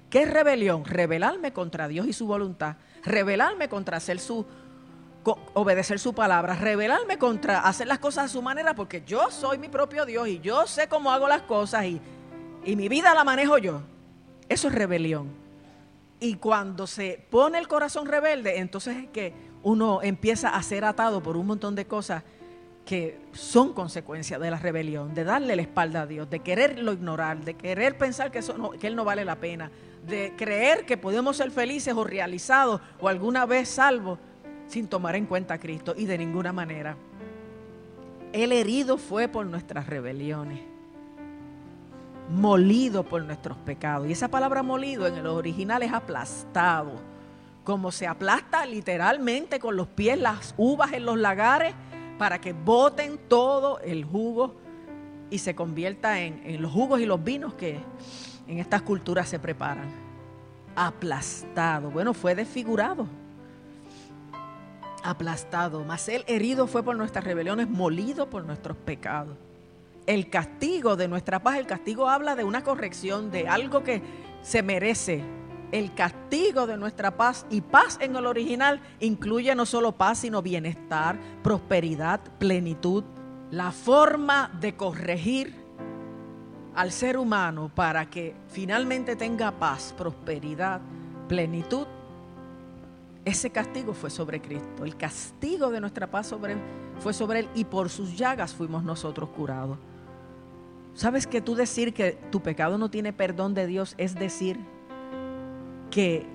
¿Qué 0.08 0.22
es 0.22 0.32
rebelión? 0.32 0.84
Rebelarme 0.84 1.52
contra 1.52 1.86
Dios 1.86 2.08
y 2.08 2.12
su 2.12 2.26
voluntad. 2.26 2.76
Rebelarme 3.04 3.68
contra 3.68 3.98
hacer 3.98 4.18
su, 4.18 4.44
obedecer 5.54 5.98
su 5.98 6.14
palabra. 6.14 6.54
Rebelarme 6.54 7.18
contra 7.18 7.60
hacer 7.60 7.86
las 7.86 7.98
cosas 7.98 8.26
a 8.26 8.28
su 8.28 8.42
manera 8.42 8.74
porque 8.74 9.02
yo 9.06 9.30
soy 9.30 9.58
mi 9.58 9.68
propio 9.68 10.06
Dios 10.06 10.28
y 10.28 10.40
yo 10.40 10.66
sé 10.66 10.88
cómo 10.88 11.12
hago 11.12 11.28
las 11.28 11.42
cosas 11.42 11.84
y, 11.84 12.00
y 12.64 12.76
mi 12.76 12.88
vida 12.88 13.14
la 13.14 13.24
manejo 13.24 13.58
yo. 13.58 13.82
Eso 14.48 14.68
es 14.68 14.74
rebelión. 14.74 15.28
Y 16.18 16.34
cuando 16.34 16.86
se 16.86 17.24
pone 17.30 17.58
el 17.58 17.68
corazón 17.68 18.06
rebelde, 18.06 18.58
entonces 18.58 18.96
es 18.96 19.08
que 19.08 19.32
uno 19.62 20.00
empieza 20.02 20.50
a 20.50 20.62
ser 20.62 20.84
atado 20.84 21.22
por 21.22 21.36
un 21.36 21.46
montón 21.46 21.74
de 21.74 21.86
cosas 21.86 22.22
que 22.84 23.20
son 23.32 23.72
consecuencia 23.72 24.38
de 24.38 24.50
la 24.50 24.58
rebelión, 24.58 25.14
de 25.14 25.24
darle 25.24 25.54
la 25.54 25.62
espalda 25.62 26.02
a 26.02 26.06
Dios, 26.06 26.28
de 26.28 26.40
quererlo 26.40 26.92
ignorar, 26.92 27.44
de 27.44 27.54
querer 27.54 27.96
pensar 27.96 28.30
que, 28.30 28.40
eso 28.40 28.72
que 28.72 28.86
Él 28.86 28.96
no 28.96 29.04
vale 29.04 29.24
la 29.24 29.36
pena, 29.36 29.70
de 30.06 30.34
creer 30.36 30.86
que 30.86 30.96
podemos 30.96 31.36
ser 31.36 31.50
felices 31.50 31.94
o 31.94 32.04
realizados 32.04 32.80
o 32.98 33.08
alguna 33.08 33.46
vez 33.46 33.68
salvos 33.68 34.18
sin 34.70 34.88
tomar 34.88 35.16
en 35.16 35.26
cuenta 35.26 35.54
a 35.54 35.58
Cristo 35.58 35.94
y 35.96 36.06
de 36.06 36.16
ninguna 36.16 36.52
manera. 36.52 36.96
El 38.32 38.52
herido 38.52 38.96
fue 38.96 39.28
por 39.28 39.44
nuestras 39.44 39.88
rebeliones, 39.88 40.60
molido 42.30 43.02
por 43.02 43.22
nuestros 43.24 43.58
pecados. 43.58 44.08
Y 44.08 44.12
esa 44.12 44.28
palabra 44.28 44.62
molido 44.62 45.06
en 45.06 45.16
el 45.16 45.26
original 45.26 45.82
es 45.82 45.92
aplastado 45.92 47.10
como 47.64 47.92
se 47.92 48.06
aplasta 48.06 48.64
literalmente 48.66 49.58
con 49.58 49.76
los 49.76 49.86
pies 49.86 50.18
las 50.18 50.54
uvas 50.56 50.92
en 50.92 51.04
los 51.04 51.18
lagares 51.18 51.74
para 52.18 52.40
que 52.40 52.52
boten 52.52 53.18
todo 53.28 53.80
el 53.80 54.04
jugo 54.04 54.56
y 55.30 55.38
se 55.38 55.54
convierta 55.54 56.20
en, 56.20 56.60
los 56.60 56.72
jugos 56.72 57.00
y 57.00 57.06
los 57.06 57.22
vinos 57.22 57.54
que 57.54 57.78
en 58.46 58.58
estas 58.58 58.82
culturas 58.82 59.28
se 59.28 59.38
preparan. 59.38 59.88
Aplastado. 60.74 61.90
Bueno, 61.90 62.14
fue 62.14 62.34
desfigurado. 62.34 63.06
Aplastado. 65.02 65.84
Mas 65.84 66.08
él 66.08 66.24
herido 66.26 66.66
fue 66.66 66.82
por 66.82 66.96
nuestras 66.96 67.24
rebeliones, 67.24 67.68
molido 67.68 68.28
por 68.28 68.44
nuestros 68.44 68.76
pecados. 68.76 69.36
El 70.06 70.30
castigo 70.30 70.96
de 70.96 71.08
nuestra 71.08 71.42
paz, 71.42 71.58
el 71.58 71.66
castigo 71.66 72.08
habla 72.08 72.34
de 72.34 72.44
una 72.44 72.64
corrección, 72.64 73.30
de 73.30 73.48
algo 73.48 73.82
que 73.82 74.02
se 74.42 74.62
merece. 74.62 75.22
El 75.72 75.94
castigo 75.94 76.66
de 76.66 76.76
nuestra 76.76 77.16
paz 77.16 77.46
y 77.48 77.60
paz 77.60 77.96
en 78.00 78.16
el 78.16 78.26
original 78.26 78.80
incluye 78.98 79.54
no 79.54 79.66
solo 79.66 79.92
paz, 79.92 80.18
sino 80.18 80.42
bienestar, 80.42 81.16
prosperidad, 81.42 82.20
plenitud. 82.38 83.04
La 83.52 83.70
forma 83.70 84.50
de 84.60 84.74
corregir 84.76 85.54
al 86.74 86.92
ser 86.92 87.16
humano 87.16 87.70
para 87.74 88.08
que 88.10 88.34
finalmente 88.48 89.16
tenga 89.16 89.52
paz, 89.52 89.94
prosperidad, 89.96 90.80
plenitud, 91.28 91.86
ese 93.30 93.50
castigo 93.50 93.94
fue 93.94 94.10
sobre 94.10 94.40
Cristo. 94.40 94.84
El 94.84 94.96
castigo 94.96 95.70
de 95.70 95.80
nuestra 95.80 96.10
paz 96.10 96.34
fue 96.98 97.12
sobre 97.12 97.40
Él 97.40 97.48
y 97.54 97.64
por 97.64 97.88
sus 97.88 98.16
llagas 98.16 98.52
fuimos 98.52 98.82
nosotros 98.82 99.30
curados. 99.30 99.78
¿Sabes 100.94 101.26
que 101.26 101.40
tú 101.40 101.54
decir 101.54 101.94
que 101.94 102.18
tu 102.30 102.40
pecado 102.40 102.76
no 102.76 102.90
tiene 102.90 103.12
perdón 103.12 103.54
de 103.54 103.66
Dios 103.66 103.94
es 103.96 104.14
decir 104.14 104.58
que 105.90 106.26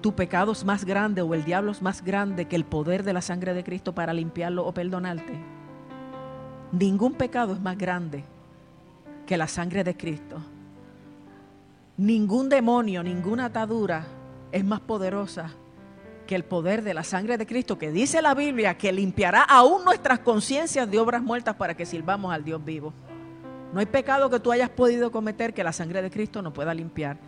tu 0.00 0.14
pecado 0.14 0.52
es 0.52 0.64
más 0.64 0.84
grande 0.84 1.22
o 1.22 1.34
el 1.34 1.44
diablo 1.44 1.72
es 1.72 1.82
más 1.82 2.04
grande 2.04 2.46
que 2.46 2.56
el 2.56 2.64
poder 2.64 3.02
de 3.02 3.12
la 3.12 3.22
sangre 3.22 3.54
de 3.54 3.64
Cristo 3.64 3.94
para 3.94 4.12
limpiarlo 4.12 4.64
o 4.64 4.72
perdonarte? 4.72 5.34
Ningún 6.72 7.14
pecado 7.14 7.52
es 7.52 7.60
más 7.60 7.76
grande 7.76 8.24
que 9.26 9.36
la 9.36 9.48
sangre 9.48 9.82
de 9.82 9.96
Cristo. 9.96 10.36
Ningún 11.96 12.48
demonio, 12.48 13.02
ninguna 13.02 13.46
atadura 13.46 14.06
es 14.52 14.64
más 14.64 14.80
poderosa 14.80 15.50
que 16.26 16.34
el 16.34 16.44
poder 16.44 16.82
de 16.82 16.94
la 16.94 17.04
sangre 17.04 17.38
de 17.38 17.46
Cristo, 17.46 17.78
que 17.78 17.90
dice 17.90 18.22
la 18.22 18.34
Biblia 18.34 18.76
que 18.76 18.92
limpiará 18.92 19.42
aún 19.42 19.84
nuestras 19.84 20.20
conciencias 20.20 20.90
de 20.90 20.98
obras 20.98 21.22
muertas 21.22 21.56
para 21.56 21.74
que 21.74 21.86
sirvamos 21.86 22.32
al 22.32 22.44
Dios 22.44 22.64
vivo. 22.64 22.92
No 23.72 23.80
hay 23.80 23.86
pecado 23.86 24.30
que 24.30 24.40
tú 24.40 24.52
hayas 24.52 24.70
podido 24.70 25.10
cometer 25.10 25.52
que 25.52 25.64
la 25.64 25.72
sangre 25.72 26.00
de 26.00 26.10
Cristo 26.10 26.42
no 26.42 26.52
pueda 26.52 26.72
limpiar. 26.72 27.18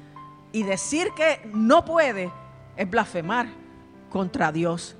Y 0.52 0.62
decir 0.62 1.08
que 1.16 1.40
no 1.52 1.84
puede 1.84 2.30
es 2.76 2.88
blasfemar 2.88 3.48
contra 4.10 4.52
Dios. 4.52 4.96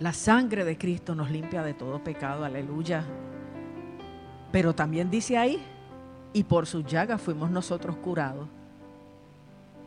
La 0.00 0.12
sangre 0.12 0.64
de 0.64 0.76
Cristo 0.76 1.14
nos 1.14 1.30
limpia 1.30 1.62
de 1.62 1.74
todo 1.74 2.02
pecado, 2.02 2.44
aleluya. 2.44 3.04
Pero 4.50 4.74
también 4.74 5.10
dice 5.10 5.38
ahí 5.38 5.62
y 6.32 6.44
por 6.44 6.66
sus 6.66 6.84
llagas 6.84 7.20
fuimos 7.20 7.50
nosotros 7.50 7.96
curados. 7.96 8.48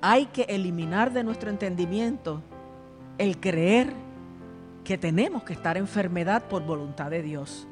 Hay 0.01 0.27
que 0.27 0.43
eliminar 0.43 1.11
de 1.11 1.23
nuestro 1.23 1.49
entendimiento 1.49 2.41
el 3.21 3.39
creer 3.39 3.93
que 4.83 4.97
tenemos 4.97 5.43
que 5.43 5.53
estar 5.53 5.77
enfermedad 5.77 6.41
por 6.45 6.63
voluntad 6.63 7.11
de 7.11 7.21
Dios. 7.21 7.67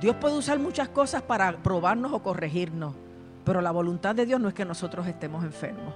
Dios 0.00 0.14
puede 0.20 0.36
usar 0.36 0.60
muchas 0.60 0.88
cosas 0.88 1.22
para 1.22 1.56
probarnos 1.56 2.12
o 2.12 2.22
corregirnos, 2.22 2.94
pero 3.44 3.60
la 3.60 3.72
voluntad 3.72 4.14
de 4.14 4.26
Dios 4.26 4.40
no 4.40 4.46
es 4.46 4.54
que 4.54 4.64
nosotros 4.64 5.08
estemos 5.08 5.42
enfermos. 5.42 5.92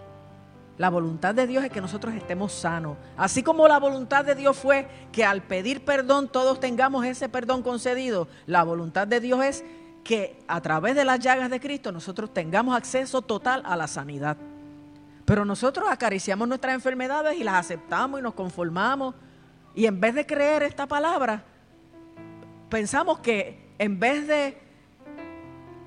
La 0.77 0.91
voluntad 0.91 1.37
de 1.37 1.47
Dios 1.47 1.63
es 1.63 1.71
que 1.71 1.81
nosotros 1.81 2.15
estemos 2.15 2.53
sanos. 2.53 2.97
Así 3.17 3.45
como 3.45 3.69
la 3.69 3.79
voluntad 3.79 4.25
de 4.25 4.35
Dios 4.35 4.57
fue 4.57 4.89
que 5.13 5.25
al 5.25 5.43
pedir 5.43 5.85
perdón 5.85 6.27
todos 6.27 6.59
tengamos 6.59 7.05
ese 7.05 7.29
perdón 7.29 7.63
concedido, 7.63 8.27
la 8.47 8.65
voluntad 8.65 9.07
de 9.07 9.21
Dios 9.21 9.45
es 9.45 9.65
que 10.03 10.43
a 10.49 10.61
través 10.63 10.97
de 10.97 11.05
las 11.05 11.21
llagas 11.21 11.49
de 11.49 11.61
Cristo 11.61 11.93
nosotros 11.93 12.35
tengamos 12.35 12.77
acceso 12.77 13.23
total 13.23 13.63
a 13.67 13.77
la 13.77 13.87
sanidad. 13.87 14.37
Pero 15.31 15.45
nosotros 15.45 15.87
acariciamos 15.89 16.49
nuestras 16.49 16.75
enfermedades 16.75 17.39
y 17.39 17.45
las 17.45 17.55
aceptamos 17.55 18.19
y 18.19 18.23
nos 18.25 18.35
conformamos. 18.35 19.15
Y 19.77 19.87
en 19.87 20.01
vez 20.01 20.17
de 20.17 20.27
creer 20.27 20.65
esta 20.65 20.89
palabra, 20.89 21.45
pensamos 22.69 23.21
que 23.21 23.73
en 23.79 24.01
vez 24.01 24.27
de 24.27 24.61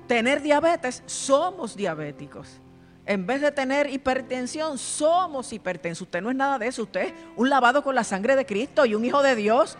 tener 0.06 0.40
diabetes, 0.40 1.02
somos 1.04 1.76
diabéticos. 1.76 2.58
En 3.04 3.26
vez 3.26 3.42
de 3.42 3.52
tener 3.52 3.90
hipertensión, 3.90 4.78
somos 4.78 5.52
hipertensos. 5.52 6.06
Usted 6.06 6.22
no 6.22 6.30
es 6.30 6.36
nada 6.36 6.58
de 6.58 6.68
eso. 6.68 6.84
Usted 6.84 7.08
es 7.08 7.12
un 7.36 7.50
lavado 7.50 7.82
con 7.82 7.94
la 7.94 8.02
sangre 8.02 8.36
de 8.36 8.46
Cristo 8.46 8.86
y 8.86 8.94
un 8.94 9.04
hijo 9.04 9.22
de 9.22 9.36
Dios 9.36 9.76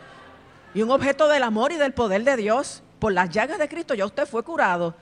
y 0.75 0.83
un 0.83 0.91
objeto 0.91 1.27
del 1.27 1.43
amor 1.43 1.73
y 1.73 1.77
del 1.77 1.95
poder 1.95 2.23
de 2.23 2.37
Dios 2.37 2.83
por 2.99 3.15
las 3.15 3.31
llagas 3.31 3.59
de 3.59 3.67
Cristo 3.71 3.95
ya 3.95 4.05
usted 4.05 4.27
fue 4.27 4.43
curado. 4.43 4.95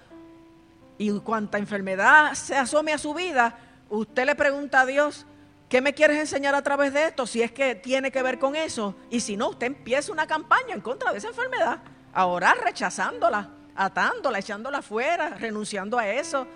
Y 0.98 1.10
cuanta 1.18 1.58
enfermedad 1.58 2.34
se 2.34 2.54
asome 2.54 2.92
a 2.92 2.98
su 2.98 3.12
vida, 3.12 3.58
usted 3.98 4.24
le 4.24 4.34
pregunta 4.34 4.80
a 4.80 4.86
Dios, 4.86 5.26
¿qué 5.68 5.80
me 5.80 5.92
quieres 5.92 6.18
enseñar 6.18 6.54
a 6.54 6.62
través 6.62 6.92
de 6.94 7.06
esto? 7.06 7.26
Si 7.26 7.42
es 7.42 7.52
que 7.52 7.74
tiene 7.74 8.10
que 8.10 8.22
ver 8.22 8.38
con 8.38 8.56
eso. 8.56 8.94
Y 9.10 9.20
si 9.20 9.36
no, 9.36 9.50
usted 9.50 9.66
empieza 9.66 10.12
una 10.12 10.26
campaña 10.26 10.74
en 10.74 10.80
contra 10.80 11.12
de 11.12 11.18
esa 11.18 11.28
enfermedad. 11.28 11.80
A 12.14 12.26
orar 12.26 12.58
rechazándola, 12.58 13.50
atándola, 13.76 14.38
echándola 14.38 14.80
fuera, 14.82 15.30
renunciando 15.30 15.98
a 15.98 16.08
eso. 16.08 16.46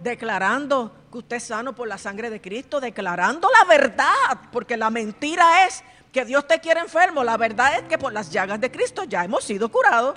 Declarando 0.00 0.94
que 1.10 1.18
usted 1.18 1.36
es 1.36 1.44
sano 1.44 1.74
por 1.74 1.88
la 1.88 1.98
sangre 1.98 2.30
de 2.30 2.40
Cristo, 2.40 2.80
declarando 2.80 3.48
la 3.50 3.64
verdad, 3.64 4.48
porque 4.52 4.76
la 4.76 4.90
mentira 4.90 5.66
es 5.66 5.82
que 6.12 6.24
Dios 6.24 6.46
te 6.46 6.60
quiere 6.60 6.80
enfermo. 6.80 7.24
La 7.24 7.36
verdad 7.36 7.78
es 7.78 7.82
que 7.82 7.98
por 7.98 8.12
las 8.12 8.30
llagas 8.30 8.60
de 8.60 8.70
Cristo 8.70 9.02
ya 9.04 9.24
hemos 9.24 9.42
sido 9.42 9.68
curados. 9.70 10.16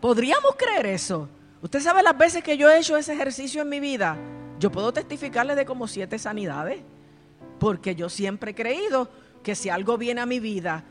¿Podríamos 0.00 0.56
creer 0.56 0.86
eso? 0.86 1.28
Usted 1.60 1.80
sabe 1.80 2.02
las 2.02 2.18
veces 2.18 2.42
que 2.42 2.56
yo 2.56 2.68
he 2.68 2.78
hecho 2.78 2.96
ese 2.96 3.12
ejercicio 3.12 3.62
en 3.62 3.68
mi 3.68 3.78
vida. 3.78 4.16
Yo 4.62 4.70
puedo 4.70 4.92
testificarle 4.92 5.56
de 5.56 5.64
como 5.64 5.88
siete 5.88 6.20
sanidades. 6.20 6.82
Porque 7.58 7.96
yo 7.96 8.08
siempre 8.08 8.52
he 8.52 8.54
creído 8.54 9.08
que 9.42 9.56
si 9.56 9.68
algo 9.68 9.98
viene 9.98 10.20
a 10.20 10.26
mi 10.26 10.38
vida 10.38 10.84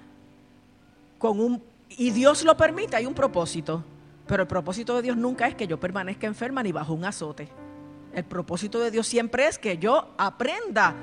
con 1.17 1.39
un 1.39 1.63
y 1.97 2.11
Dios 2.11 2.43
lo 2.43 2.57
permite, 2.57 2.97
hay 2.97 3.05
un 3.05 3.13
propósito. 3.13 3.81
Pero 4.27 4.43
el 4.43 4.47
propósito 4.47 4.97
de 4.97 5.03
Dios 5.03 5.15
nunca 5.15 5.47
es 5.47 5.55
que 5.55 5.67
yo 5.67 5.79
permanezca 5.79 6.27
enferma 6.27 6.61
ni 6.61 6.73
bajo 6.73 6.93
un 6.93 7.05
azote. 7.05 7.47
El 8.13 8.25
propósito 8.25 8.77
de 8.77 8.91
Dios 8.91 9.07
siempre 9.07 9.47
es 9.47 9.57
que 9.57 9.77
yo 9.77 10.09
aprenda 10.17 10.93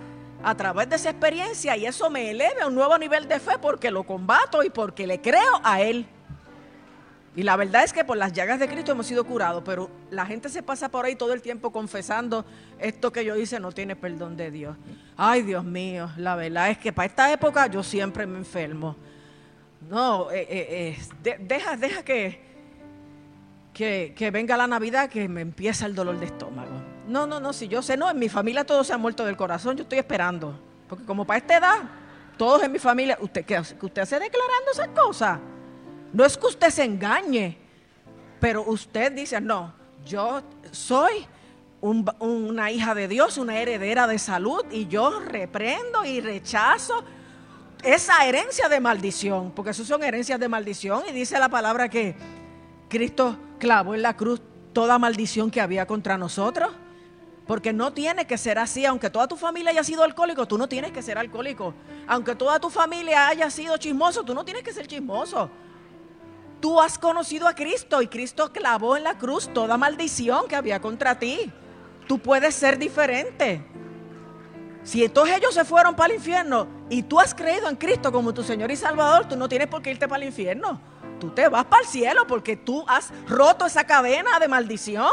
a 0.42 0.54
través 0.54 0.90
de 0.90 0.96
esa 0.96 1.08
experiencia 1.08 1.74
y 1.74 1.86
eso 1.86 2.10
me 2.10 2.30
eleve 2.30 2.60
a 2.60 2.66
un 2.66 2.74
nuevo 2.74 2.98
nivel 2.98 3.28
de 3.28 3.40
fe 3.40 3.52
porque 3.62 3.90
lo 3.90 4.04
combato 4.04 4.62
y 4.62 4.68
porque 4.68 5.06
le 5.06 5.22
creo 5.22 5.58
a 5.64 5.80
Él. 5.80 6.06
Y 7.38 7.44
la 7.44 7.54
verdad 7.54 7.84
es 7.84 7.92
que 7.92 8.04
por 8.04 8.16
las 8.16 8.32
llagas 8.32 8.58
de 8.58 8.66
Cristo 8.66 8.90
hemos 8.90 9.06
sido 9.06 9.22
curados, 9.22 9.62
pero 9.64 9.88
la 10.10 10.26
gente 10.26 10.48
se 10.48 10.60
pasa 10.60 10.88
por 10.88 11.04
ahí 11.04 11.14
todo 11.14 11.32
el 11.32 11.40
tiempo 11.40 11.70
confesando 11.70 12.44
esto 12.80 13.12
que 13.12 13.24
yo 13.24 13.36
hice 13.36 13.60
no 13.60 13.70
tiene 13.70 13.94
perdón 13.94 14.36
de 14.36 14.50
Dios. 14.50 14.76
Ay, 15.16 15.42
Dios 15.42 15.62
mío, 15.62 16.10
la 16.16 16.34
verdad 16.34 16.68
es 16.70 16.78
que 16.78 16.92
para 16.92 17.06
esta 17.06 17.32
época 17.32 17.68
yo 17.68 17.84
siempre 17.84 18.26
me 18.26 18.38
enfermo. 18.38 18.96
No, 19.88 20.32
eh, 20.32 20.48
eh, 20.50 20.98
eh, 21.24 21.38
deja, 21.38 21.76
deja 21.76 22.02
que, 22.02 22.40
que, 23.72 24.14
que, 24.16 24.30
venga 24.32 24.56
la 24.56 24.66
Navidad 24.66 25.08
que 25.08 25.28
me 25.28 25.42
empieza 25.42 25.86
el 25.86 25.94
dolor 25.94 26.18
de 26.18 26.26
estómago. 26.26 26.72
No, 27.06 27.28
no, 27.28 27.38
no, 27.38 27.52
si 27.52 27.68
yo 27.68 27.82
sé, 27.82 27.96
no, 27.96 28.10
en 28.10 28.18
mi 28.18 28.28
familia 28.28 28.66
todos 28.66 28.88
se 28.88 28.94
han 28.94 29.00
muerto 29.00 29.24
del 29.24 29.36
corazón, 29.36 29.76
yo 29.76 29.84
estoy 29.84 30.00
esperando. 30.00 30.58
Porque 30.88 31.04
como 31.04 31.24
para 31.24 31.38
esta 31.38 31.56
edad, 31.56 31.78
todos 32.36 32.64
en 32.64 32.72
mi 32.72 32.80
familia, 32.80 33.16
¿usted 33.20 33.44
qué 33.44 33.60
usted 33.60 34.02
hace 34.02 34.18
declarando 34.18 34.72
esas 34.72 34.88
cosas? 34.88 35.38
No 36.12 36.24
es 36.24 36.36
que 36.36 36.46
usted 36.46 36.70
se 36.70 36.84
engañe, 36.84 37.58
pero 38.40 38.62
usted 38.62 39.12
dice, 39.12 39.40
no, 39.40 39.74
yo 40.04 40.42
soy 40.70 41.26
una 41.80 42.70
hija 42.70 42.94
de 42.94 43.08
Dios, 43.08 43.38
una 43.38 43.58
heredera 43.58 44.06
de 44.06 44.18
salud, 44.18 44.64
y 44.70 44.86
yo 44.86 45.20
reprendo 45.20 46.04
y 46.04 46.20
rechazo 46.20 47.04
esa 47.82 48.26
herencia 48.26 48.68
de 48.68 48.80
maldición, 48.80 49.52
porque 49.52 49.70
eso 49.70 49.84
son 49.84 50.02
herencias 50.02 50.40
de 50.40 50.48
maldición, 50.48 51.02
y 51.08 51.12
dice 51.12 51.38
la 51.38 51.48
palabra 51.48 51.88
que 51.88 52.16
Cristo 52.88 53.36
clavó 53.58 53.94
en 53.94 54.02
la 54.02 54.16
cruz 54.16 54.40
toda 54.72 54.98
maldición 54.98 55.50
que 55.50 55.60
había 55.60 55.86
contra 55.86 56.16
nosotros. 56.16 56.70
Porque 57.46 57.72
no 57.72 57.94
tiene 57.94 58.26
que 58.26 58.36
ser 58.36 58.58
así, 58.58 58.84
aunque 58.84 59.08
toda 59.08 59.26
tu 59.26 59.34
familia 59.34 59.70
haya 59.70 59.82
sido 59.82 60.04
alcohólico, 60.04 60.46
tú 60.46 60.58
no 60.58 60.68
tienes 60.68 60.92
que 60.92 61.00
ser 61.00 61.16
alcohólico. 61.16 61.72
Aunque 62.06 62.34
toda 62.34 62.60
tu 62.60 62.68
familia 62.68 63.26
haya 63.26 63.48
sido 63.48 63.78
chismoso, 63.78 64.22
tú 64.22 64.34
no 64.34 64.44
tienes 64.44 64.62
que 64.62 64.70
ser 64.70 64.86
chismoso. 64.86 65.50
Tú 66.60 66.80
has 66.80 66.98
conocido 66.98 67.46
a 67.46 67.54
Cristo 67.54 68.02
y 68.02 68.08
Cristo 68.08 68.52
clavó 68.52 68.96
en 68.96 69.04
la 69.04 69.16
cruz 69.16 69.48
toda 69.52 69.76
maldición 69.76 70.48
que 70.48 70.56
había 70.56 70.80
contra 70.80 71.18
ti. 71.18 71.52
Tú 72.08 72.18
puedes 72.18 72.54
ser 72.54 72.78
diferente. 72.78 73.64
Si 74.82 75.08
todos 75.08 75.28
ellos 75.28 75.54
se 75.54 75.64
fueron 75.64 75.94
para 75.94 76.12
el 76.12 76.18
infierno 76.18 76.66
y 76.88 77.02
tú 77.02 77.20
has 77.20 77.34
creído 77.34 77.68
en 77.68 77.76
Cristo 77.76 78.10
como 78.10 78.34
tu 78.34 78.42
Señor 78.42 78.70
y 78.70 78.76
Salvador, 78.76 79.28
tú 79.28 79.36
no 79.36 79.48
tienes 79.48 79.68
por 79.68 79.82
qué 79.82 79.90
irte 79.90 80.08
para 80.08 80.22
el 80.22 80.28
infierno. 80.28 80.80
Tú 81.20 81.30
te 81.30 81.48
vas 81.48 81.66
para 81.66 81.82
el 81.82 81.88
cielo 81.88 82.26
porque 82.26 82.56
tú 82.56 82.84
has 82.88 83.12
roto 83.28 83.66
esa 83.66 83.84
cadena 83.84 84.38
de 84.40 84.48
maldición 84.48 85.10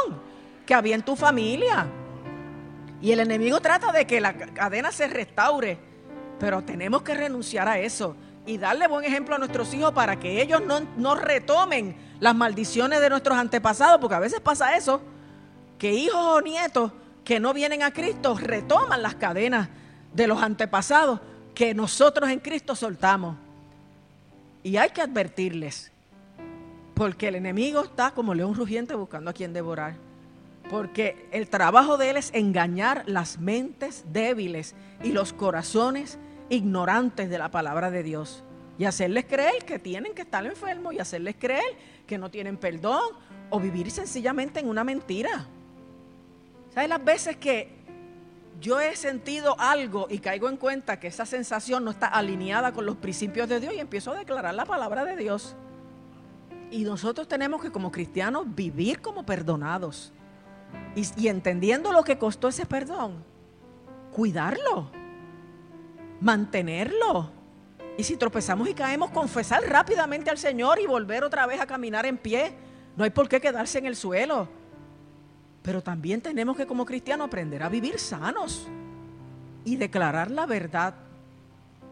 que 0.66 0.74
había 0.74 0.96
en 0.96 1.04
tu 1.04 1.16
familia. 1.16 1.86
Y 3.02 3.12
el 3.12 3.20
enemigo 3.20 3.60
trata 3.60 3.92
de 3.92 4.08
que 4.08 4.22
la 4.22 4.34
cadena 4.34 4.92
se 4.92 5.08
restaure, 5.08 5.78
pero 6.40 6.64
tenemos 6.64 7.04
que 7.04 7.14
renunciar 7.14 7.68
a 7.68 7.78
eso 7.78 8.16
y 8.46 8.58
darle 8.58 8.88
buen 8.88 9.06
ejemplo 9.06 9.36
a 9.36 9.38
nuestros 9.38 9.74
hijos 9.74 9.92
para 9.92 10.20
que 10.20 10.42
ellos 10.42 10.62
no, 10.98 11.16
retomen 11.16 11.96
las 12.20 12.36
maldiciones 12.36 13.02
de 13.02 13.10
nuestros 13.10 13.38
antepasados, 13.38 14.00
porque 14.00 14.16
a 14.16 14.20
veces 14.20 14.40
pasa 14.40 14.76
eso, 14.78 15.02
que 15.78 15.94
hijos 15.94 16.16
o 16.20 16.42
nietos 16.42 16.92
que 17.24 17.40
no 17.40 17.54
vienen 17.54 17.84
a 17.84 17.92
Cristo 17.92 18.38
retoman 18.38 19.02
las 19.02 19.16
cadenas 19.16 19.70
de 20.14 20.28
los 20.28 20.42
antepasados 20.42 21.20
que 21.54 21.74
nosotros 21.74 22.30
en 22.30 22.40
Cristo 22.40 22.76
soltamos. 22.76 23.36
Y 24.64 24.78
hay 24.78 24.90
que 24.90 25.02
advertirles, 25.02 25.92
porque 26.94 27.28
el 27.28 27.36
enemigo 27.36 27.84
está 27.84 28.12
como 28.12 28.34
león 28.34 28.54
rugiente 28.54 28.96
buscando 28.96 29.32
a 29.32 29.34
quien 29.34 29.54
devorar. 29.54 29.96
Porque 30.70 31.28
el 31.32 31.48
trabajo 31.48 31.98
de 31.98 32.10
él 32.12 32.18
es 32.18 32.32
engañar 32.34 33.04
las 33.06 33.40
mentes 33.40 34.04
débiles 34.12 34.74
y 35.04 35.12
los 35.12 35.34
corazones 35.34 36.18
ignorantes 36.50 37.30
de 37.30 37.38
la 37.38 37.50
palabra 37.50 37.92
de 37.92 38.04
Dios. 38.04 38.44
Y 38.78 38.86
hacerles 38.86 39.26
creer 39.26 39.64
que 39.66 39.80
tienen 39.80 40.14
que 40.14 40.24
estar 40.24 40.46
enfermos 40.46 40.94
y 40.94 41.00
hacerles 41.00 41.36
creer 41.40 41.64
que 42.06 42.18
no 42.18 42.30
tienen 42.30 42.58
perdón 42.58 43.04
o 43.50 43.60
vivir 43.60 43.90
sencillamente 43.90 44.60
en 44.60 44.68
una 44.68 44.84
mentira. 44.84 45.48
¿Sabes 46.74 46.90
las 46.90 47.04
veces 47.04 47.38
que 47.38 47.70
yo 48.60 48.80
he 48.80 48.96
sentido 48.96 49.56
algo 49.60 50.08
y 50.10 50.20
caigo 50.20 50.50
en 50.50 50.58
cuenta 50.58 51.00
que 51.00 51.08
esa 51.08 51.26
sensación 51.26 51.86
no 51.86 51.92
está 51.92 52.08
alineada 52.08 52.74
con 52.74 52.86
los 52.86 52.98
principios 52.98 53.48
de 53.48 53.60
Dios 53.60 53.74
y 53.74 53.80
empiezo 53.80 54.12
a 54.12 54.18
declarar 54.18 54.54
la 54.54 54.66
palabra 54.66 55.06
de 55.06 55.16
Dios? 55.16 55.56
Y 56.72 56.84
nosotros 56.84 57.28
tenemos 57.28 57.62
que 57.62 57.72
como 57.72 57.92
cristianos 57.92 58.54
vivir 58.54 59.02
como 59.02 59.26
perdonados. 59.26 60.12
Y, 60.96 61.06
y 61.16 61.28
entendiendo 61.30 61.94
lo 61.94 62.04
que 62.04 62.18
costó 62.18 62.50
ese 62.50 62.66
perdón, 62.66 63.24
cuidarlo, 64.12 64.90
mantenerlo. 66.22 67.32
Y 67.98 68.04
si 68.04 68.18
tropezamos 68.18 68.68
y 68.68 68.74
caemos, 68.74 69.12
confesar 69.12 69.64
rápidamente 69.64 70.30
al 70.30 70.38
Señor 70.38 70.80
y 70.80 70.86
volver 70.86 71.24
otra 71.24 71.46
vez 71.46 71.62
a 71.62 71.66
caminar 71.66 72.06
en 72.06 72.18
pie. 72.18 72.54
No 72.98 73.04
hay 73.04 73.10
por 73.10 73.30
qué 73.30 73.40
quedarse 73.40 73.78
en 73.78 73.86
el 73.86 73.96
suelo. 73.96 74.48
Pero 75.62 75.82
también 75.82 76.22
tenemos 76.22 76.58
que 76.58 76.68
como 76.68 76.86
cristianos 76.86 77.28
aprender 77.28 77.64
a 77.64 77.70
vivir 77.70 77.98
sanos 78.00 78.68
y 79.64 79.78
declarar 79.78 80.30
la 80.30 80.46
verdad. 80.46 80.94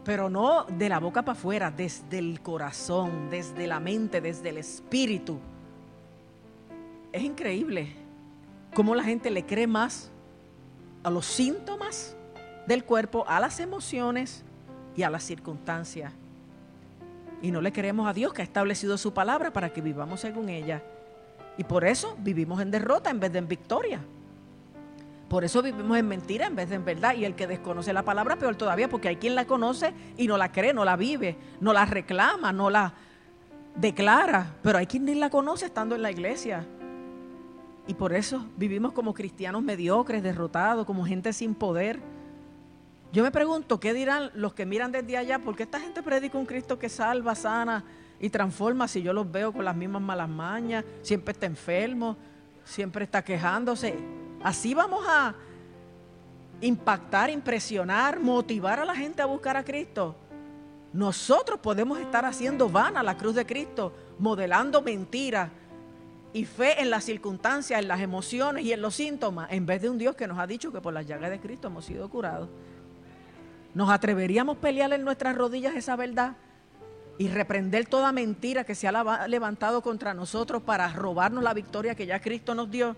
Pero 0.04 0.28
no 0.28 0.64
de 0.64 0.88
la 0.88 1.00
boca 1.00 1.22
para 1.22 1.38
afuera, 1.38 1.70
desde 1.70 2.18
el 2.18 2.40
corazón, 2.40 3.30
desde 3.30 3.66
la 3.66 3.80
mente, 3.80 4.20
desde 4.20 4.50
el 4.50 4.58
espíritu. 4.58 5.38
Es 7.10 7.22
increíble 7.22 7.94
cómo 8.74 8.94
la 8.94 9.02
gente 9.02 9.30
le 9.30 9.46
cree 9.46 9.66
más 9.66 10.10
a 11.02 11.10
los 11.10 11.24
síntomas 11.24 12.14
del 12.66 12.84
cuerpo, 12.84 13.24
a 13.28 13.40
las 13.40 13.60
emociones 13.60 14.44
y 14.96 15.02
a 15.02 15.10
las 15.10 15.22
circunstancias. 15.22 16.12
Y 17.42 17.50
no 17.50 17.60
le 17.60 17.72
queremos 17.72 18.08
a 18.08 18.12
Dios 18.12 18.32
que 18.32 18.42
ha 18.42 18.44
establecido 18.44 18.96
su 18.96 19.12
palabra 19.12 19.52
para 19.52 19.72
que 19.72 19.80
vivamos 19.80 20.20
según 20.20 20.48
ella. 20.48 20.82
Y 21.58 21.64
por 21.64 21.84
eso 21.84 22.16
vivimos 22.20 22.60
en 22.60 22.70
derrota 22.70 23.10
en 23.10 23.20
vez 23.20 23.32
de 23.32 23.38
en 23.38 23.48
victoria. 23.48 24.00
Por 25.28 25.44
eso 25.44 25.62
vivimos 25.62 25.98
en 25.98 26.08
mentira 26.08 26.46
en 26.46 26.56
vez 26.56 26.68
de 26.68 26.76
en 26.76 26.84
verdad. 26.84 27.14
Y 27.16 27.24
el 27.24 27.34
que 27.34 27.46
desconoce 27.46 27.92
la 27.92 28.02
palabra, 28.02 28.36
peor 28.36 28.56
todavía, 28.56 28.88
porque 28.88 29.08
hay 29.08 29.16
quien 29.16 29.34
la 29.34 29.46
conoce 29.46 29.92
y 30.16 30.26
no 30.26 30.38
la 30.38 30.52
cree, 30.52 30.72
no 30.72 30.84
la 30.84 30.96
vive, 30.96 31.36
no 31.60 31.72
la 31.72 31.84
reclama, 31.84 32.52
no 32.52 32.70
la 32.70 32.94
declara. 33.76 34.54
Pero 34.62 34.78
hay 34.78 34.86
quien 34.86 35.04
ni 35.04 35.14
la 35.14 35.30
conoce 35.30 35.66
estando 35.66 35.94
en 35.94 36.02
la 36.02 36.10
iglesia. 36.10 36.66
Y 37.86 37.94
por 37.94 38.14
eso 38.14 38.46
vivimos 38.56 38.92
como 38.92 39.12
cristianos 39.12 39.62
mediocres, 39.62 40.22
derrotados, 40.22 40.86
como 40.86 41.04
gente 41.04 41.32
sin 41.32 41.54
poder 41.54 42.00
yo 43.14 43.22
me 43.22 43.30
pregunto, 43.30 43.78
¿qué 43.78 43.94
dirán 43.94 44.32
los 44.34 44.54
que 44.54 44.66
miran 44.66 44.90
desde 44.90 45.16
allá? 45.16 45.38
¿Por 45.38 45.54
qué 45.54 45.62
esta 45.62 45.78
gente 45.78 46.02
predica 46.02 46.36
un 46.36 46.46
Cristo 46.46 46.80
que 46.80 46.88
salva, 46.88 47.36
sana 47.36 47.84
y 48.18 48.28
transforma 48.28 48.88
si 48.88 49.02
yo 49.02 49.12
los 49.12 49.30
veo 49.30 49.52
con 49.52 49.64
las 49.64 49.76
mismas 49.76 50.02
malas 50.02 50.28
mañas, 50.28 50.84
siempre 51.00 51.30
está 51.30 51.46
enfermo, 51.46 52.16
siempre 52.64 53.04
está 53.04 53.22
quejándose? 53.22 53.94
Así 54.42 54.74
vamos 54.74 55.04
a 55.06 55.32
impactar, 56.60 57.30
impresionar, 57.30 58.18
motivar 58.18 58.80
a 58.80 58.84
la 58.84 58.96
gente 58.96 59.22
a 59.22 59.26
buscar 59.26 59.56
a 59.56 59.64
Cristo. 59.64 60.16
Nosotros 60.92 61.60
podemos 61.60 62.00
estar 62.00 62.24
haciendo 62.24 62.68
vana 62.68 63.00
la 63.00 63.16
cruz 63.16 63.36
de 63.36 63.46
Cristo, 63.46 63.92
modelando 64.18 64.82
mentiras 64.82 65.50
y 66.32 66.44
fe 66.46 66.82
en 66.82 66.90
las 66.90 67.04
circunstancias, 67.04 67.80
en 67.80 67.86
las 67.86 68.00
emociones 68.00 68.64
y 68.64 68.72
en 68.72 68.82
los 68.82 68.96
síntomas, 68.96 69.52
en 69.52 69.66
vez 69.66 69.82
de 69.82 69.88
un 69.88 69.98
Dios 69.98 70.16
que 70.16 70.26
nos 70.26 70.36
ha 70.36 70.48
dicho 70.48 70.72
que 70.72 70.80
por 70.80 70.92
las 70.92 71.06
llagas 71.06 71.30
de 71.30 71.38
Cristo 71.38 71.68
hemos 71.68 71.84
sido 71.84 72.10
curados. 72.10 72.48
¿Nos 73.74 73.90
atreveríamos 73.90 74.56
a 74.56 74.60
pelear 74.60 74.92
en 74.92 75.04
nuestras 75.04 75.36
rodillas 75.36 75.74
esa 75.74 75.96
verdad? 75.96 76.36
Y 77.18 77.28
reprender 77.28 77.86
toda 77.86 78.12
mentira 78.12 78.64
que 78.64 78.74
se 78.74 78.88
ha 78.88 79.26
levantado 79.26 79.82
contra 79.82 80.14
nosotros 80.14 80.62
para 80.62 80.92
robarnos 80.92 81.42
la 81.42 81.54
victoria 81.54 81.94
que 81.94 82.06
ya 82.06 82.20
Cristo 82.20 82.54
nos 82.54 82.70
dio. 82.70 82.96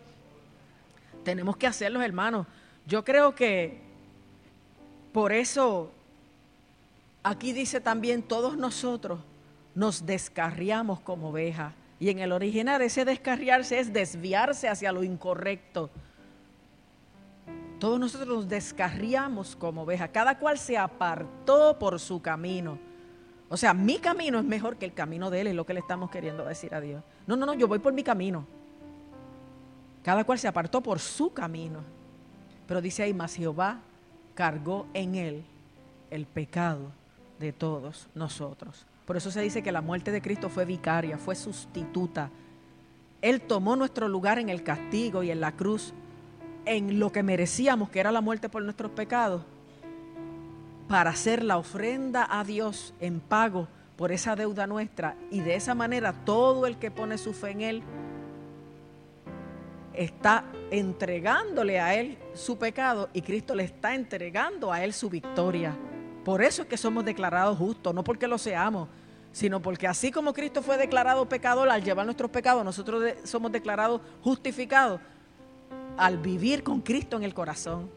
Tenemos 1.25 1.57
que 1.57 1.67
hacerlo, 1.67 2.03
hermanos. 2.03 2.47
Yo 2.87 3.05
creo 3.05 3.35
que 3.35 3.81
por 5.13 5.33
eso 5.33 5.93
aquí 7.23 7.53
dice 7.53 7.81
también 7.81 8.23
todos 8.23 8.57
nosotros 8.57 9.21
nos 9.75 10.07
descarriamos 10.07 11.01
como 11.01 11.31
ovejas. 11.31 11.73
Y 11.99 12.11
en 12.11 12.19
el 12.19 12.33
original 12.33 12.83
ese 12.83 13.07
descarriarse 13.07 13.79
es 13.79 13.93
desviarse 13.93 14.69
hacia 14.69 14.93
lo 14.93 15.03
incorrecto. 15.03 15.91
Todos 17.87 18.01
nosotros 18.01 18.29
nos 18.29 18.49
descarriamos 18.49 19.55
como 19.55 19.83
ovejas, 19.83 20.11
cada 20.13 20.37
cual 20.41 20.59
se 20.59 20.77
apartó 20.77 21.79
por 21.79 22.01
su 22.01 22.21
camino. 22.21 22.81
O 23.49 23.57
sea, 23.57 23.75
mi 23.75 23.99
camino 23.99 24.41
es 24.41 24.45
mejor 24.45 24.77
que 24.77 24.87
el 24.87 24.93
camino 24.93 25.31
de 25.31 25.43
él, 25.43 25.47
es 25.47 25.55
lo 25.55 25.65
que 25.65 25.73
le 25.73 25.79
estamos 25.79 26.11
queriendo 26.11 26.45
decir 26.45 26.75
a 26.75 26.81
Dios. 26.81 27.05
No, 27.29 27.37
no, 27.37 27.47
no, 27.47 27.55
yo 27.55 27.69
voy 27.69 27.79
por 27.79 27.93
mi 27.93 28.03
camino. 28.03 28.45
Cada 30.03 30.25
cual 30.25 30.37
se 30.37 30.49
apartó 30.49 30.83
por 30.83 30.99
su 30.99 31.33
camino. 31.33 31.79
Pero 32.67 32.83
dice 32.83 33.05
ahí, 33.05 33.15
más 33.15 33.37
Jehová 33.37 33.79
cargó 34.35 34.89
en 34.93 35.15
él 35.15 35.45
el 36.11 36.27
pecado 36.27 36.91
de 37.39 37.53
todos 37.53 38.09
nosotros. 38.17 38.85
Por 39.05 39.17
eso 39.17 39.31
se 39.31 39.43
dice 39.43 39.63
que 39.63 39.71
la 39.71 39.81
muerte 39.81 40.11
de 40.11 40.21
Cristo 40.21 40.49
fue 40.49 40.65
vicaria, 40.65 41.19
fue 41.19 41.37
sustituta. 41.37 42.31
Él 43.23 43.43
tomó 43.43 43.77
nuestro 43.77 44.09
lugar 44.09 44.41
en 44.41 44.49
el 44.49 44.65
castigo 44.65 45.23
y 45.23 45.31
en 45.31 45.41
la 45.41 45.53
cruz 45.53 45.95
en 46.67 46.99
lo 46.99 47.11
que 47.11 47.23
merecíamos, 47.23 47.89
que 47.89 48.01
era 48.01 48.13
la 48.13 48.21
muerte 48.21 48.49
por 48.49 48.63
nuestros 48.63 48.91
pecados, 48.91 49.43
para 50.89 51.11
hacer 51.11 51.43
la 51.43 51.57
ofrenda 51.57 52.27
a 52.29 52.45
Dios 52.45 52.93
en 53.01 53.21
pago 53.21 53.69
por 53.97 54.13
esa 54.13 54.37
deuda 54.37 54.67
nuestra. 54.67 55.17
Y 55.31 55.41
de 55.41 55.55
esa 55.55 55.75
manera 55.75 56.13
todo 56.13 56.67
el 56.67 56.77
que 56.77 56.91
pone 56.91 57.17
su 57.19 57.33
fe 57.33 57.51
en 57.53 57.61
Él 57.63 57.83
está 59.95 60.45
entregándole 60.71 61.81
a 61.81 61.95
Él 61.95 62.19
su 62.35 62.59
pecado 62.59 63.09
y 63.15 63.23
Cristo 63.23 63.55
le 63.55 63.65
está 63.65 63.95
entregando 63.95 64.71
a 64.73 64.85
Él 64.85 64.93
su 64.93 65.09
victoria. 65.09 65.75
Por 66.25 66.43
eso 66.43 66.63
es 66.63 66.69
que 66.69 66.77
somos 66.77 67.05
declarados 67.05 67.57
justos, 67.57 67.95
no 67.95 68.05
porque 68.05 68.27
lo 68.27 68.37
seamos, 68.37 68.89
sino 69.33 69.63
porque 69.63 69.87
así 69.87 70.11
como 70.11 70.33
Cristo 70.33 70.63
fue 70.63 70.77
declarado 70.77 71.29
pecador 71.29 71.69
al 71.71 71.83
llevar 71.83 72.05
nuestros 72.05 72.31
pecados, 72.31 72.65
nosotros 72.65 73.03
somos 73.25 73.53
declarados 73.53 74.01
justificados 74.23 75.01
al 75.97 76.19
vivir 76.19 76.63
con 76.63 76.81
Cristo 76.81 77.17
en 77.17 77.23
el 77.23 77.35
corazón, 77.35 77.91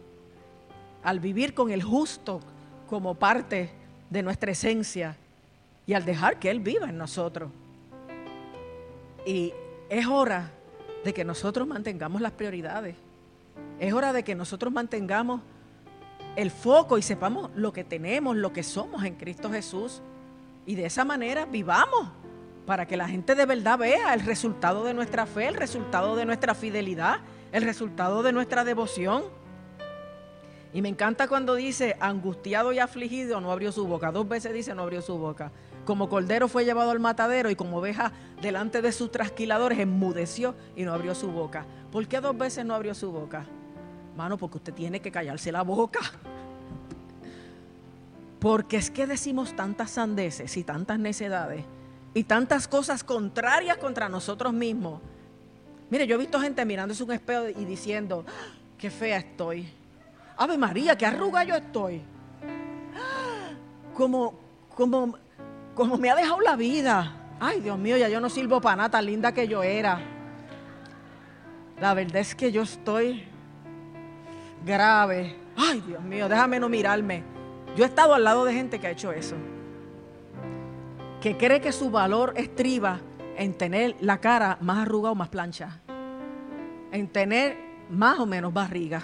al 1.03 1.19
vivir 1.19 1.53
con 1.53 1.71
el 1.71 1.83
justo 1.83 2.39
como 2.87 3.15
parte 3.15 3.69
de 4.09 4.23
nuestra 4.23 4.51
esencia 4.51 5.15
y 5.85 5.93
al 5.93 6.05
dejar 6.05 6.39
que 6.39 6.49
Él 6.49 6.59
viva 6.59 6.89
en 6.89 6.97
nosotros. 6.97 7.51
Y 9.25 9.53
es 9.89 10.07
hora 10.07 10.51
de 11.03 11.13
que 11.13 11.23
nosotros 11.23 11.67
mantengamos 11.67 12.21
las 12.21 12.31
prioridades. 12.31 12.95
Es 13.79 13.93
hora 13.93 14.13
de 14.13 14.23
que 14.23 14.35
nosotros 14.35 14.73
mantengamos 14.73 15.41
el 16.35 16.51
foco 16.51 16.97
y 16.97 17.01
sepamos 17.01 17.49
lo 17.55 17.73
que 17.73 17.83
tenemos, 17.83 18.35
lo 18.35 18.53
que 18.53 18.63
somos 18.63 19.03
en 19.03 19.15
Cristo 19.15 19.51
Jesús. 19.51 20.01
Y 20.65 20.75
de 20.75 20.85
esa 20.85 21.05
manera 21.05 21.45
vivamos 21.45 22.09
para 22.65 22.85
que 22.85 22.97
la 22.97 23.07
gente 23.07 23.35
de 23.35 23.45
verdad 23.45 23.79
vea 23.79 24.13
el 24.13 24.21
resultado 24.21 24.83
de 24.83 24.93
nuestra 24.93 25.25
fe, 25.25 25.47
el 25.47 25.55
resultado 25.55 26.15
de 26.15 26.25
nuestra 26.25 26.53
fidelidad 26.53 27.19
el 27.51 27.63
resultado 27.63 28.23
de 28.23 28.31
nuestra 28.31 28.63
devoción. 28.63 29.23
Y 30.73 30.81
me 30.81 30.89
encanta 30.89 31.27
cuando 31.27 31.55
dice, 31.55 31.97
angustiado 31.99 32.71
y 32.71 32.79
afligido, 32.79 33.41
no 33.41 33.51
abrió 33.51 33.71
su 33.71 33.87
boca. 33.87 34.11
Dos 34.11 34.27
veces 34.27 34.53
dice, 34.53 34.75
no 34.75 34.83
abrió 34.83 35.01
su 35.01 35.17
boca. 35.17 35.51
Como 35.85 36.09
cordero 36.09 36.47
fue 36.47 36.65
llevado 36.65 36.91
al 36.91 36.99
matadero 36.99 37.49
y 37.49 37.55
como 37.55 37.77
oveja 37.77 38.11
delante 38.41 38.81
de 38.81 38.91
sus 38.91 39.11
trasquiladores, 39.11 39.79
enmudeció 39.79 40.53
y 40.75 40.83
no 40.83 40.93
abrió 40.93 41.15
su 41.15 41.31
boca. 41.31 41.65
¿Por 41.91 42.07
qué 42.07 42.21
dos 42.21 42.37
veces 42.37 42.65
no 42.65 42.75
abrió 42.75 42.93
su 42.93 43.11
boca? 43.11 43.45
Mano, 44.15 44.37
porque 44.37 44.57
usted 44.57 44.73
tiene 44.73 44.99
que 44.99 45.11
callarse 45.11 45.51
la 45.51 45.63
boca. 45.63 45.99
Porque 48.39 48.77
es 48.77 48.91
que 48.91 49.07
decimos 49.07 49.55
tantas 49.55 49.91
sandeces 49.91 50.55
y 50.55 50.63
tantas 50.63 50.99
necedades 50.99 51.65
y 52.13 52.23
tantas 52.23 52.67
cosas 52.67 53.03
contrarias 53.03 53.77
contra 53.77 54.07
nosotros 54.07 54.53
mismos 54.53 55.01
Mire, 55.89 56.05
yo 56.05 56.15
he 56.15 56.19
visto 56.19 56.39
gente 56.39 56.63
mirándose 56.65 57.03
un 57.03 57.11
espejo 57.11 57.49
y 57.49 57.65
diciendo, 57.65 58.23
qué 58.77 58.89
fea 58.89 59.17
estoy. 59.17 59.67
Ave 60.37 60.57
María, 60.57 60.97
qué 60.97 61.05
arruga 61.05 61.43
yo 61.43 61.55
estoy. 61.55 62.01
Como, 63.93 64.39
como, 64.75 65.17
como 65.73 65.97
me 65.97 66.09
ha 66.09 66.15
dejado 66.15 66.39
la 66.41 66.55
vida. 66.55 67.15
Ay, 67.39 67.59
Dios 67.61 67.77
mío, 67.77 67.97
ya 67.97 68.07
yo 68.07 68.21
no 68.21 68.29
sirvo 68.29 68.61
para 68.61 68.75
nada 68.75 68.89
tan 68.89 69.05
linda 69.05 69.33
que 69.33 69.47
yo 69.47 69.63
era. 69.63 69.99
La 71.81 71.93
verdad 71.93 72.17
es 72.17 72.35
que 72.35 72.51
yo 72.51 72.61
estoy 72.61 73.23
grave. 74.65 75.35
Ay, 75.57 75.81
Dios 75.81 76.01
mío, 76.03 76.29
déjame 76.29 76.59
no 76.59 76.69
mirarme. 76.69 77.23
Yo 77.75 77.83
he 77.83 77.87
estado 77.87 78.13
al 78.13 78.23
lado 78.23 78.45
de 78.45 78.53
gente 78.53 78.79
que 78.79 78.87
ha 78.87 78.91
hecho 78.91 79.11
eso. 79.11 79.35
Que 81.21 81.35
cree 81.35 81.59
que 81.59 81.71
su 81.71 81.89
valor 81.89 82.33
estriba 82.37 82.99
en 83.39 83.53
tener 83.53 83.95
la 84.01 84.17
cara 84.17 84.57
más 84.59 84.79
arrugada 84.79 85.13
o 85.13 85.15
más 85.15 85.29
plancha. 85.29 85.79
En 86.91 87.07
tener 87.07 87.57
más 87.89 88.19
o 88.19 88.25
menos 88.25 88.53
barriga. 88.53 89.01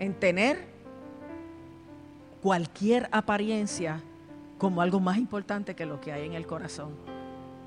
En 0.00 0.12
tener 0.12 0.66
cualquier 2.42 3.08
apariencia 3.12 4.00
como 4.58 4.82
algo 4.82 4.98
más 4.98 5.18
importante 5.18 5.76
que 5.76 5.86
lo 5.86 6.00
que 6.00 6.12
hay 6.12 6.26
en 6.26 6.34
el 6.34 6.48
corazón. 6.48 6.96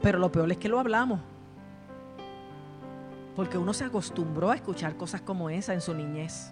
Pero 0.02 0.20
lo 0.20 0.30
peor 0.30 0.52
es 0.52 0.58
que 0.58 0.68
lo 0.68 0.78
hablamos. 0.78 1.22
Porque 3.38 3.58
uno 3.58 3.74
se 3.74 3.86
acostumbró 3.86 4.52
a 4.52 4.56
escuchar 4.56 4.98
cosas 4.98 5.22
como 5.22 5.50
esa 5.50 5.74
en 5.74 5.80
su 5.80 5.94
niñez. 5.94 6.52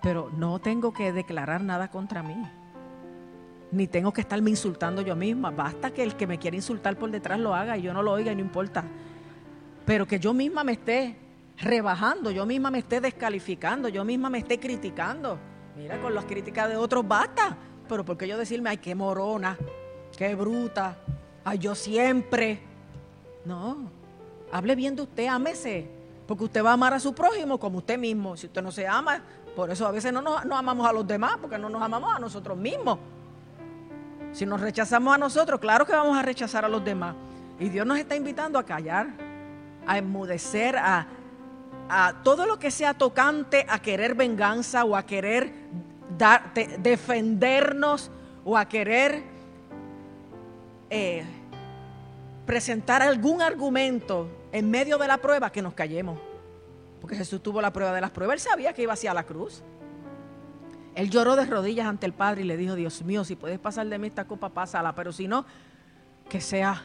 Pero 0.00 0.30
no 0.34 0.58
tengo 0.58 0.94
que 0.94 1.12
declarar 1.12 1.62
nada 1.62 1.88
contra 1.88 2.22
mí. 2.22 2.42
Ni 3.72 3.86
tengo 3.86 4.12
que 4.12 4.20
estarme 4.20 4.50
insultando 4.50 5.02
yo 5.02 5.14
misma. 5.14 5.50
Basta 5.50 5.90
que 5.90 6.02
el 6.02 6.16
que 6.16 6.26
me 6.26 6.38
quiera 6.38 6.56
insultar 6.56 6.96
por 6.96 7.10
detrás 7.10 7.38
lo 7.38 7.54
haga 7.54 7.76
y 7.76 7.82
yo 7.82 7.92
no 7.92 8.02
lo 8.02 8.12
oiga 8.12 8.32
y 8.32 8.34
no 8.34 8.40
importa. 8.40 8.84
Pero 9.84 10.06
que 10.06 10.18
yo 10.18 10.34
misma 10.34 10.64
me 10.64 10.72
esté 10.72 11.16
rebajando, 11.58 12.30
yo 12.30 12.46
misma 12.46 12.70
me 12.70 12.78
esté 12.78 13.00
descalificando, 13.00 13.88
yo 13.88 14.04
misma 14.04 14.30
me 14.30 14.38
esté 14.38 14.58
criticando. 14.58 15.38
Mira, 15.76 16.00
con 16.00 16.14
las 16.14 16.24
críticas 16.24 16.68
de 16.68 16.76
otros 16.76 17.06
basta. 17.06 17.56
Pero 17.88 18.04
porque 18.04 18.26
yo 18.26 18.38
decirme, 18.38 18.70
ay, 18.70 18.78
qué 18.78 18.94
morona, 18.94 19.56
qué 20.16 20.34
bruta, 20.34 20.96
ay, 21.44 21.58
yo 21.58 21.74
siempre. 21.74 22.60
No, 23.44 23.90
hable 24.52 24.74
bien 24.74 24.96
de 24.96 25.02
usted, 25.02 25.26
ámese. 25.26 25.88
Porque 26.26 26.44
usted 26.44 26.64
va 26.64 26.70
a 26.70 26.74
amar 26.74 26.94
a 26.94 27.00
su 27.00 27.12
prójimo 27.12 27.58
como 27.58 27.78
usted 27.78 27.98
mismo. 27.98 28.36
Si 28.36 28.46
usted 28.46 28.62
no 28.62 28.70
se 28.70 28.86
ama, 28.86 29.20
por 29.56 29.70
eso 29.70 29.86
a 29.86 29.90
veces 29.90 30.12
no 30.12 30.22
nos, 30.22 30.44
no 30.44 30.56
amamos 30.56 30.88
a 30.88 30.92
los 30.92 31.06
demás, 31.06 31.36
porque 31.40 31.58
no 31.58 31.68
nos 31.68 31.82
amamos 31.82 32.14
a 32.14 32.20
nosotros 32.20 32.56
mismos. 32.56 32.98
Si 34.32 34.46
nos 34.46 34.60
rechazamos 34.60 35.14
a 35.14 35.18
nosotros, 35.18 35.60
claro 35.60 35.84
que 35.84 35.92
vamos 35.92 36.16
a 36.16 36.22
rechazar 36.22 36.64
a 36.64 36.68
los 36.68 36.84
demás. 36.84 37.14
Y 37.58 37.68
Dios 37.68 37.86
nos 37.86 37.98
está 37.98 38.16
invitando 38.16 38.58
a 38.58 38.64
callar, 38.64 39.08
a 39.86 39.98
enmudecer, 39.98 40.76
a, 40.76 41.06
a 41.88 42.14
todo 42.22 42.46
lo 42.46 42.58
que 42.58 42.70
sea 42.70 42.94
tocante 42.94 43.66
a 43.68 43.80
querer 43.80 44.14
venganza 44.14 44.84
o 44.84 44.96
a 44.96 45.04
querer 45.04 45.52
dar, 46.16 46.54
defendernos 46.54 48.10
o 48.44 48.56
a 48.56 48.66
querer 48.66 49.22
eh, 50.88 51.24
presentar 52.46 53.02
algún 53.02 53.42
argumento 53.42 54.28
en 54.52 54.70
medio 54.70 54.98
de 54.98 55.06
la 55.06 55.18
prueba 55.18 55.50
que 55.50 55.62
nos 55.62 55.74
callemos. 55.74 56.18
Porque 57.00 57.16
Jesús 57.16 57.42
tuvo 57.42 57.60
la 57.60 57.72
prueba 57.72 57.92
de 57.92 58.00
las 58.00 58.10
pruebas. 58.10 58.34
Él 58.34 58.40
sabía 58.40 58.72
que 58.72 58.82
iba 58.82 58.92
hacia 58.92 59.14
la 59.14 59.24
cruz. 59.24 59.62
Él 61.00 61.08
lloró 61.08 61.34
de 61.34 61.46
rodillas 61.46 61.86
ante 61.86 62.04
el 62.04 62.12
Padre 62.12 62.42
y 62.42 62.44
le 62.44 62.58
dijo, 62.58 62.74
Dios 62.74 63.02
mío, 63.02 63.24
si 63.24 63.34
puedes 63.34 63.58
pasar 63.58 63.86
de 63.86 63.98
mí 63.98 64.08
esta 64.08 64.26
copa, 64.26 64.50
pásala. 64.50 64.94
Pero 64.94 65.12
si 65.12 65.26
no, 65.26 65.46
que 66.28 66.42
sea 66.42 66.82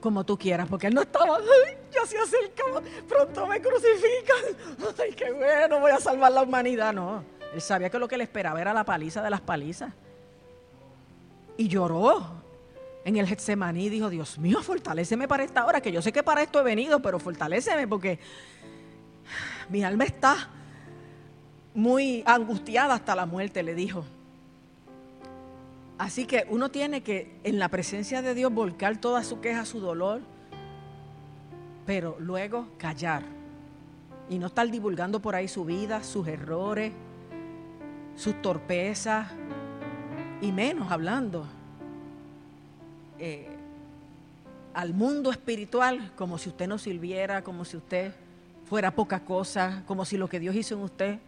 como 0.00 0.24
tú 0.24 0.38
quieras. 0.38 0.66
Porque 0.70 0.86
él 0.86 0.94
no 0.94 1.02
estaba, 1.02 1.36
ay, 1.36 1.76
ya 1.92 2.06
se 2.06 2.16
acerca, 2.16 2.64
pronto 3.06 3.46
me 3.46 3.60
crucifican. 3.60 4.94
Ay, 5.02 5.12
qué 5.12 5.32
bueno, 5.32 5.80
voy 5.80 5.90
a 5.90 6.00
salvar 6.00 6.32
la 6.32 6.42
humanidad. 6.42 6.94
No, 6.94 7.22
él 7.52 7.60
sabía 7.60 7.90
que 7.90 7.98
lo 7.98 8.08
que 8.08 8.16
le 8.16 8.24
esperaba 8.24 8.58
era 8.58 8.72
la 8.72 8.84
paliza 8.84 9.22
de 9.22 9.28
las 9.28 9.42
palizas. 9.42 9.92
Y 11.58 11.68
lloró 11.68 12.42
en 13.04 13.16
el 13.18 13.26
Getsemaní 13.26 13.90
dijo, 13.90 14.08
Dios 14.08 14.38
mío, 14.38 14.62
fortaléceme 14.62 15.28
para 15.28 15.44
esta 15.44 15.66
hora, 15.66 15.82
que 15.82 15.92
yo 15.92 16.00
sé 16.00 16.10
que 16.10 16.22
para 16.22 16.42
esto 16.42 16.58
he 16.58 16.62
venido, 16.62 17.00
pero 17.00 17.18
fortaléceme 17.18 17.86
porque 17.86 18.18
mi 19.68 19.84
alma 19.84 20.04
está 20.04 20.48
muy 21.74 22.22
angustiada 22.26 22.94
hasta 22.94 23.14
la 23.14 23.26
muerte, 23.26 23.62
le 23.62 23.74
dijo. 23.74 24.04
Así 25.98 26.26
que 26.26 26.46
uno 26.48 26.70
tiene 26.70 27.02
que 27.02 27.32
en 27.44 27.58
la 27.58 27.68
presencia 27.68 28.22
de 28.22 28.34
Dios 28.34 28.52
volcar 28.52 28.96
toda 28.96 29.22
su 29.22 29.40
queja, 29.40 29.64
su 29.64 29.80
dolor, 29.80 30.20
pero 31.86 32.16
luego 32.18 32.66
callar 32.78 33.22
y 34.28 34.38
no 34.38 34.48
estar 34.48 34.70
divulgando 34.70 35.20
por 35.20 35.34
ahí 35.34 35.48
su 35.48 35.64
vida, 35.64 36.02
sus 36.02 36.26
errores, 36.26 36.92
sus 38.16 38.40
torpezas 38.42 39.28
y 40.40 40.52
menos 40.52 40.90
hablando 40.90 41.46
eh, 43.18 43.48
al 44.74 44.94
mundo 44.94 45.30
espiritual 45.30 46.12
como 46.16 46.38
si 46.38 46.48
usted 46.48 46.66
no 46.66 46.78
sirviera, 46.78 47.42
como 47.42 47.64
si 47.64 47.76
usted 47.76 48.12
fuera 48.68 48.90
poca 48.90 49.20
cosa, 49.20 49.82
como 49.86 50.04
si 50.04 50.16
lo 50.16 50.28
que 50.28 50.40
Dios 50.40 50.56
hizo 50.56 50.74
en 50.74 50.82
usted 50.82 51.18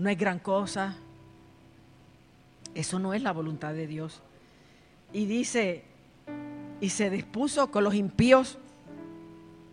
no 0.00 0.08
es 0.08 0.16
gran 0.16 0.38
cosa. 0.38 0.96
Eso 2.74 2.98
no 2.98 3.12
es 3.12 3.22
la 3.22 3.32
voluntad 3.32 3.74
de 3.74 3.86
Dios. 3.86 4.22
Y 5.12 5.26
dice, 5.26 5.84
y 6.80 6.88
se 6.88 7.10
dispuso 7.10 7.70
con 7.70 7.84
los 7.84 7.94
impíos 7.94 8.56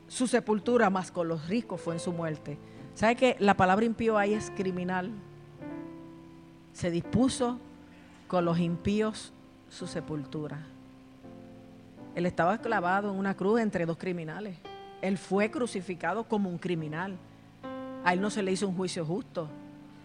su 0.09 0.27
sepultura, 0.27 0.89
más 0.89 1.11
con 1.11 1.29
los 1.29 1.47
ricos 1.47 1.79
fue 1.79 1.93
en 1.93 2.01
su 2.01 2.11
muerte. 2.11 2.57
¿Sabe 2.93 3.15
que 3.15 3.37
la 3.39 3.55
palabra 3.55 3.85
impío 3.85 4.17
ahí 4.17 4.33
es 4.33 4.51
criminal? 4.51 5.11
Se 6.73 6.91
dispuso 6.91 7.57
con 8.27 8.43
los 8.43 8.59
impíos 8.59 9.31
su 9.69 9.87
sepultura. 9.87 10.59
Él 12.15 12.25
estaba 12.25 12.57
clavado 12.57 13.11
en 13.11 13.17
una 13.17 13.37
cruz 13.37 13.61
entre 13.61 13.85
dos 13.85 13.97
criminales. 13.97 14.57
Él 15.01 15.17
fue 15.17 15.49
crucificado 15.49 16.25
como 16.25 16.49
un 16.49 16.57
criminal. 16.57 17.15
A 18.03 18.11
él 18.11 18.19
no 18.19 18.29
se 18.29 18.43
le 18.43 18.51
hizo 18.51 18.67
un 18.67 18.75
juicio 18.75 19.05
justo. 19.05 19.47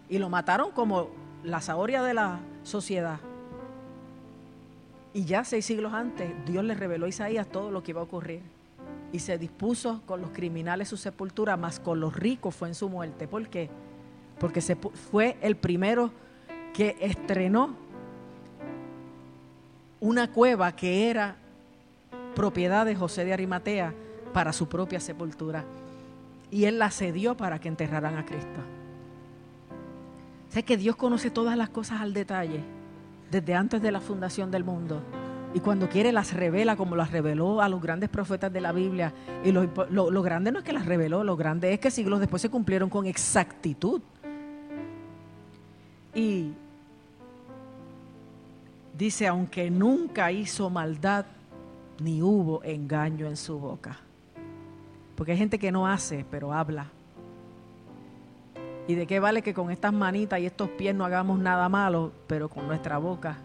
Y 0.09 0.17
lo 0.17 0.29
mataron 0.29 0.71
como 0.71 1.09
la 1.43 1.61
saoria 1.61 2.03
de 2.03 2.13
la 2.13 2.39
sociedad. 2.63 3.19
Y 5.13 5.25
ya 5.25 5.43
seis 5.43 5.65
siglos 5.65 5.93
antes, 5.93 6.31
Dios 6.45 6.63
le 6.63 6.73
reveló 6.73 7.05
a 7.05 7.09
Isaías 7.09 7.47
todo 7.47 7.69
lo 7.69 7.83
que 7.83 7.91
iba 7.91 8.01
a 8.01 8.03
ocurrir. 8.03 8.41
Y 9.11 9.19
se 9.19 9.37
dispuso 9.37 10.01
con 10.05 10.21
los 10.21 10.31
criminales 10.31 10.89
su 10.89 10.97
sepultura, 10.97 11.55
más 11.55 11.79
con 11.79 11.99
los 11.99 12.15
ricos 12.15 12.55
fue 12.55 12.69
en 12.69 12.75
su 12.75 12.89
muerte. 12.89 13.27
¿Por 13.27 13.47
qué? 13.47 13.69
Porque 14.39 14.61
fue 14.61 15.37
el 15.41 15.55
primero 15.55 16.11
que 16.73 16.97
estrenó 16.99 17.75
una 19.99 20.31
cueva 20.31 20.75
que 20.75 21.09
era 21.09 21.35
propiedad 22.35 22.85
de 22.85 22.95
José 22.95 23.23
de 23.23 23.33
Arimatea 23.33 23.93
para 24.33 24.51
su 24.51 24.67
propia 24.67 24.99
sepultura. 24.99 25.63
Y 26.49 26.65
él 26.65 26.79
la 26.79 26.89
cedió 26.89 27.37
para 27.37 27.59
que 27.59 27.67
enterraran 27.67 28.17
a 28.17 28.25
Cristo. 28.25 28.59
Sé 30.53 30.61
que 30.61 30.77
Dios 30.77 30.95
conoce 30.95 31.31
todas 31.31 31.57
las 31.57 31.69
cosas 31.69 31.99
al 32.01 32.13
detalle, 32.13 32.59
desde 33.31 33.55
antes 33.55 33.81
de 33.81 33.91
la 33.91 33.99
fundación 33.99 34.51
del 34.51 34.63
mundo. 34.63 35.01
Y 35.55 35.59
cuando 35.61 35.89
quiere 35.89 36.11
las 36.11 36.31
revela 36.31 36.75
como 36.75 36.95
las 36.95 37.09
reveló 37.09 37.59
a 37.59 37.67
los 37.69 37.81
grandes 37.81 38.07
profetas 38.07 38.53
de 38.53 38.61
la 38.61 38.71
Biblia. 38.71 39.11
Y 39.43 39.51
lo, 39.51 39.65
lo 39.89 40.21
grande 40.21 40.51
no 40.51 40.59
es 40.59 40.65
que 40.65 40.71
las 40.71 40.85
reveló, 40.85 41.23
lo 41.23 41.35
grande 41.35 41.73
es 41.73 41.79
que 41.79 41.89
siglos 41.89 42.19
después 42.19 42.39
se 42.39 42.49
cumplieron 42.49 42.87
con 42.91 43.07
exactitud. 43.07 43.99
Y 46.13 46.51
dice, 48.95 49.25
aunque 49.25 49.71
nunca 49.71 50.31
hizo 50.31 50.69
maldad, 50.69 51.25
ni 51.99 52.21
hubo 52.21 52.63
engaño 52.63 53.25
en 53.25 53.37
su 53.37 53.57
boca. 53.57 53.97
Porque 55.15 55.31
hay 55.31 55.37
gente 55.39 55.57
que 55.57 55.71
no 55.71 55.87
hace, 55.87 56.23
pero 56.29 56.53
habla. 56.53 56.91
¿Y 58.87 58.95
de 58.95 59.07
qué 59.07 59.19
vale 59.19 59.41
que 59.41 59.53
con 59.53 59.71
estas 59.71 59.93
manitas 59.93 60.39
y 60.39 60.45
estos 60.45 60.69
pies 60.69 60.93
no 60.93 61.05
hagamos 61.05 61.39
nada 61.39 61.69
malo, 61.69 62.11
pero 62.27 62.49
con 62.49 62.67
nuestra 62.67 62.97
boca 62.97 63.37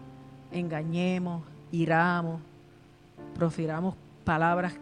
engañemos, 0.51 1.43
iramos, 1.71 2.41
profiramos 3.35 3.95
palabras 4.25 4.73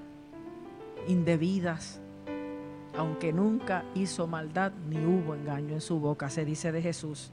indebidas? 1.08 2.02
Aunque 2.98 3.32
nunca 3.32 3.84
hizo 3.94 4.26
maldad, 4.26 4.72
ni 4.90 4.98
hubo 5.06 5.36
engaño 5.36 5.76
en 5.76 5.82
su 5.82 6.00
boca, 6.00 6.30
se 6.32 6.44
dice 6.44 6.72
de 6.72 6.82
Jesús. 6.82 7.32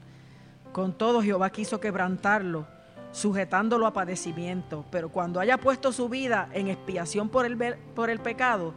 Con 0.71 0.93
todo 0.93 1.23
Jehová 1.23 1.49
quiso 1.49 1.79
quebrantarlo 1.79 2.67
sujetándolo 3.11 3.87
a 3.87 3.93
padecimiento, 3.93 4.85
pero 4.91 5.09
cuando 5.09 5.39
haya 5.39 5.57
puesto 5.57 5.91
su 5.91 6.09
vida 6.09 6.49
en 6.51 6.67
expiación 6.67 7.29
por 7.29 7.45
el, 7.45 7.57
por 7.95 8.09
el 8.09 8.19
pecado, 8.19 8.73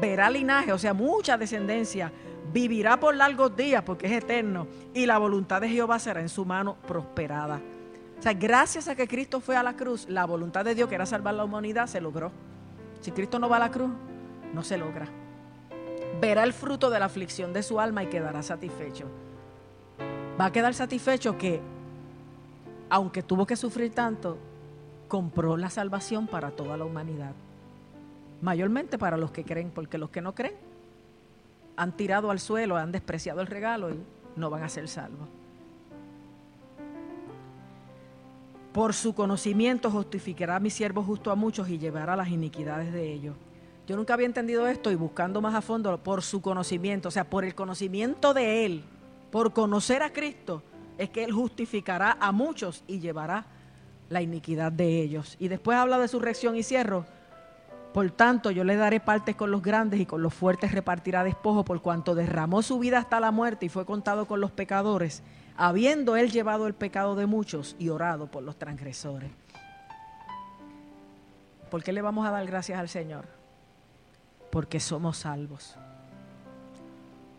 verá 0.00 0.30
linaje, 0.30 0.72
o 0.72 0.78
sea, 0.78 0.94
mucha 0.94 1.36
descendencia, 1.36 2.10
vivirá 2.52 2.98
por 2.98 3.14
largos 3.14 3.54
días 3.56 3.82
porque 3.82 4.06
es 4.06 4.12
eterno 4.12 4.66
y 4.94 5.06
la 5.06 5.18
voluntad 5.18 5.60
de 5.60 5.68
Jehová 5.68 5.98
será 5.98 6.20
en 6.20 6.28
su 6.28 6.44
mano 6.44 6.76
prosperada. 6.86 7.60
O 8.18 8.22
sea, 8.22 8.34
gracias 8.34 8.88
a 8.88 8.94
que 8.94 9.08
Cristo 9.08 9.40
fue 9.40 9.56
a 9.56 9.62
la 9.62 9.74
cruz, 9.74 10.06
la 10.08 10.24
voluntad 10.24 10.64
de 10.64 10.74
Dios 10.74 10.88
que 10.88 10.94
era 10.94 11.06
salvar 11.06 11.34
la 11.34 11.44
humanidad 11.44 11.86
se 11.86 12.00
logró. 12.00 12.30
Si 13.00 13.10
Cristo 13.10 13.38
no 13.38 13.48
va 13.48 13.56
a 13.56 13.60
la 13.60 13.70
cruz, 13.70 13.90
no 14.54 14.62
se 14.62 14.78
logra. 14.78 15.08
Verá 16.20 16.44
el 16.44 16.52
fruto 16.52 16.88
de 16.90 17.00
la 17.00 17.06
aflicción 17.06 17.52
de 17.52 17.62
su 17.62 17.80
alma 17.80 18.04
y 18.04 18.06
quedará 18.06 18.42
satisfecho. 18.42 19.06
Va 20.40 20.46
a 20.46 20.52
quedar 20.52 20.74
satisfecho 20.74 21.36
que 21.36 21.60
aunque 22.90 23.22
tuvo 23.22 23.46
que 23.46 23.56
sufrir 23.56 23.92
tanto, 23.92 24.36
compró 25.08 25.56
la 25.56 25.70
salvación 25.70 26.26
para 26.26 26.50
toda 26.50 26.76
la 26.76 26.84
humanidad. 26.84 27.32
Mayormente 28.42 28.98
para 28.98 29.16
los 29.16 29.30
que 29.30 29.44
creen, 29.44 29.70
porque 29.70 29.98
los 29.98 30.10
que 30.10 30.20
no 30.20 30.34
creen, 30.34 30.54
han 31.76 31.96
tirado 31.96 32.30
al 32.30 32.40
suelo, 32.40 32.76
han 32.76 32.92
despreciado 32.92 33.40
el 33.40 33.46
regalo 33.46 33.90
y 33.90 33.98
no 34.36 34.50
van 34.50 34.62
a 34.62 34.68
ser 34.68 34.88
salvos. 34.88 35.28
Por 38.72 38.94
su 38.94 39.14
conocimiento 39.14 39.90
justificará 39.90 40.56
a 40.56 40.60
mi 40.60 40.70
siervo 40.70 41.02
justo 41.02 41.30
a 41.30 41.34
muchos 41.34 41.68
y 41.68 41.78
llevará 41.78 42.16
las 42.16 42.28
iniquidades 42.28 42.92
de 42.92 43.12
ellos. 43.12 43.36
Yo 43.86 43.96
nunca 43.96 44.14
había 44.14 44.26
entendido 44.26 44.66
esto 44.66 44.90
y 44.90 44.94
buscando 44.94 45.40
más 45.40 45.54
a 45.54 45.60
fondo 45.60 45.98
por 45.98 46.22
su 46.22 46.40
conocimiento, 46.40 47.08
o 47.08 47.10
sea, 47.10 47.24
por 47.24 47.44
el 47.44 47.54
conocimiento 47.54 48.32
de 48.32 48.64
Él, 48.64 48.84
por 49.30 49.52
conocer 49.52 50.02
a 50.02 50.12
Cristo, 50.12 50.62
es 50.96 51.10
que 51.10 51.24
Él 51.24 51.32
justificará 51.32 52.16
a 52.20 52.32
muchos 52.32 52.84
y 52.86 53.00
llevará 53.00 53.44
la 54.08 54.22
iniquidad 54.22 54.72
de 54.72 55.02
ellos. 55.02 55.36
Y 55.38 55.48
después 55.48 55.76
habla 55.76 55.98
de 55.98 56.08
su 56.08 56.20
reacción 56.20 56.56
y 56.56 56.62
cierro. 56.62 57.04
Por 57.92 58.10
tanto, 58.10 58.50
yo 58.50 58.64
le 58.64 58.76
daré 58.76 59.00
partes 59.00 59.36
con 59.36 59.50
los 59.50 59.62
grandes 59.62 60.00
y 60.00 60.06
con 60.06 60.22
los 60.22 60.32
fuertes 60.32 60.72
repartirá 60.72 61.24
despojo 61.24 61.64
por 61.64 61.82
cuanto 61.82 62.14
derramó 62.14 62.62
su 62.62 62.78
vida 62.78 62.98
hasta 62.98 63.20
la 63.20 63.30
muerte 63.30 63.66
y 63.66 63.68
fue 63.68 63.84
contado 63.84 64.26
con 64.26 64.40
los 64.40 64.50
pecadores, 64.50 65.22
habiendo 65.56 66.16
él 66.16 66.30
llevado 66.30 66.66
el 66.66 66.74
pecado 66.74 67.14
de 67.14 67.26
muchos 67.26 67.76
y 67.78 67.90
orado 67.90 68.30
por 68.30 68.42
los 68.42 68.56
transgresores. 68.56 69.30
¿Por 71.70 71.82
qué 71.82 71.92
le 71.92 72.02
vamos 72.02 72.26
a 72.26 72.30
dar 72.30 72.46
gracias 72.46 72.78
al 72.78 72.88
Señor? 72.88 73.26
Porque 74.50 74.80
somos 74.80 75.18
salvos. 75.18 75.76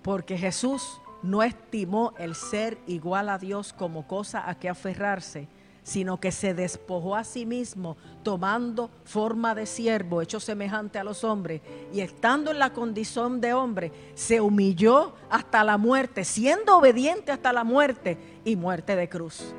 Porque 0.04 0.38
Jesús 0.38 1.00
no 1.24 1.42
estimó 1.42 2.14
el 2.18 2.36
ser 2.36 2.78
igual 2.86 3.30
a 3.30 3.38
Dios 3.40 3.74
como 3.74 4.08
cosa 4.08 4.48
a 4.48 4.56
que 4.56 4.70
aferrarse, 4.70 5.48
sino 5.84 6.20
que 6.20 6.32
se 6.32 6.54
despojó 6.54 7.16
a 7.16 7.24
sí 7.24 7.46
mismo, 7.46 7.98
tomando 8.24 8.90
forma 9.04 9.54
de 9.54 9.66
siervo, 9.66 10.22
hecho 10.22 10.40
semejante 10.40 10.98
a 10.98 11.04
los 11.04 11.24
hombres, 11.24 11.62
y 11.94 12.00
estando 12.00 12.52
en 12.52 12.60
la 12.60 12.72
condición 12.72 13.42
de 13.42 13.54
hombre, 13.54 13.92
se 14.16 14.40
humilló 14.40 15.14
hasta 15.30 15.64
la 15.64 15.78
muerte, 15.78 16.24
siendo 16.24 16.78
obediente 16.78 17.32
hasta 17.32 17.52
la 17.52 17.64
muerte 17.64 18.18
y 18.46 18.56
muerte 18.56 18.96
de 18.96 19.10
cruz. 19.10 19.54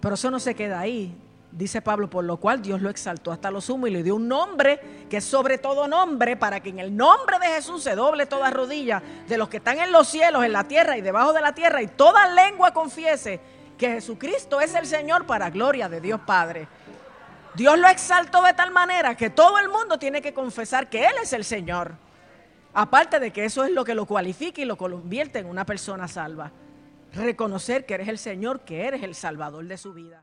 Pero 0.00 0.14
eso 0.14 0.30
no 0.30 0.38
se 0.38 0.54
queda 0.54 0.80
ahí. 0.80 1.16
Dice 1.50 1.82
Pablo, 1.82 2.08
por 2.08 2.24
lo 2.24 2.38
cual 2.38 2.62
Dios 2.62 2.80
lo 2.80 2.88
exaltó 2.88 3.30
hasta 3.30 3.50
lo 3.50 3.60
sumo 3.60 3.86
y 3.86 3.90
le 3.90 4.02
dio 4.02 4.16
un 4.16 4.26
nombre 4.26 5.06
que 5.10 5.18
es 5.18 5.24
sobre 5.24 5.58
todo 5.58 5.86
nombre, 5.86 6.34
para 6.36 6.60
que 6.60 6.70
en 6.70 6.78
el 6.78 6.96
nombre 6.96 7.38
de 7.38 7.46
Jesús 7.46 7.82
se 7.82 7.94
doble 7.94 8.24
toda 8.24 8.48
rodilla 8.48 9.02
de 9.28 9.36
los 9.36 9.50
que 9.50 9.58
están 9.58 9.78
en 9.78 9.92
los 9.92 10.08
cielos, 10.08 10.44
en 10.44 10.52
la 10.52 10.64
tierra 10.64 10.96
y 10.96 11.02
debajo 11.02 11.34
de 11.34 11.42
la 11.42 11.54
tierra, 11.54 11.82
y 11.82 11.88
toda 11.88 12.26
lengua 12.32 12.72
confiese 12.72 13.38
que 13.82 13.94
Jesucristo 13.94 14.60
es 14.60 14.76
el 14.76 14.86
Señor 14.86 15.26
para 15.26 15.50
gloria 15.50 15.88
de 15.88 16.00
Dios 16.00 16.20
Padre. 16.24 16.68
Dios 17.56 17.76
lo 17.76 17.88
exaltó 17.88 18.40
de 18.44 18.54
tal 18.54 18.70
manera 18.70 19.16
que 19.16 19.28
todo 19.28 19.58
el 19.58 19.68
mundo 19.68 19.98
tiene 19.98 20.22
que 20.22 20.32
confesar 20.32 20.88
que 20.88 21.04
Él 21.04 21.14
es 21.20 21.32
el 21.32 21.44
Señor. 21.44 21.96
Aparte 22.74 23.18
de 23.18 23.32
que 23.32 23.44
eso 23.44 23.64
es 23.64 23.72
lo 23.72 23.84
que 23.84 23.96
lo 23.96 24.06
cualifica 24.06 24.60
y 24.60 24.66
lo 24.66 24.76
convierte 24.76 25.40
en 25.40 25.46
una 25.46 25.66
persona 25.66 26.06
salva. 26.06 26.52
Reconocer 27.12 27.84
que 27.84 27.94
eres 27.94 28.06
el 28.06 28.18
Señor, 28.18 28.60
que 28.60 28.86
eres 28.86 29.02
el 29.02 29.16
Salvador 29.16 29.64
de 29.64 29.76
su 29.76 29.92
vida. 29.92 30.22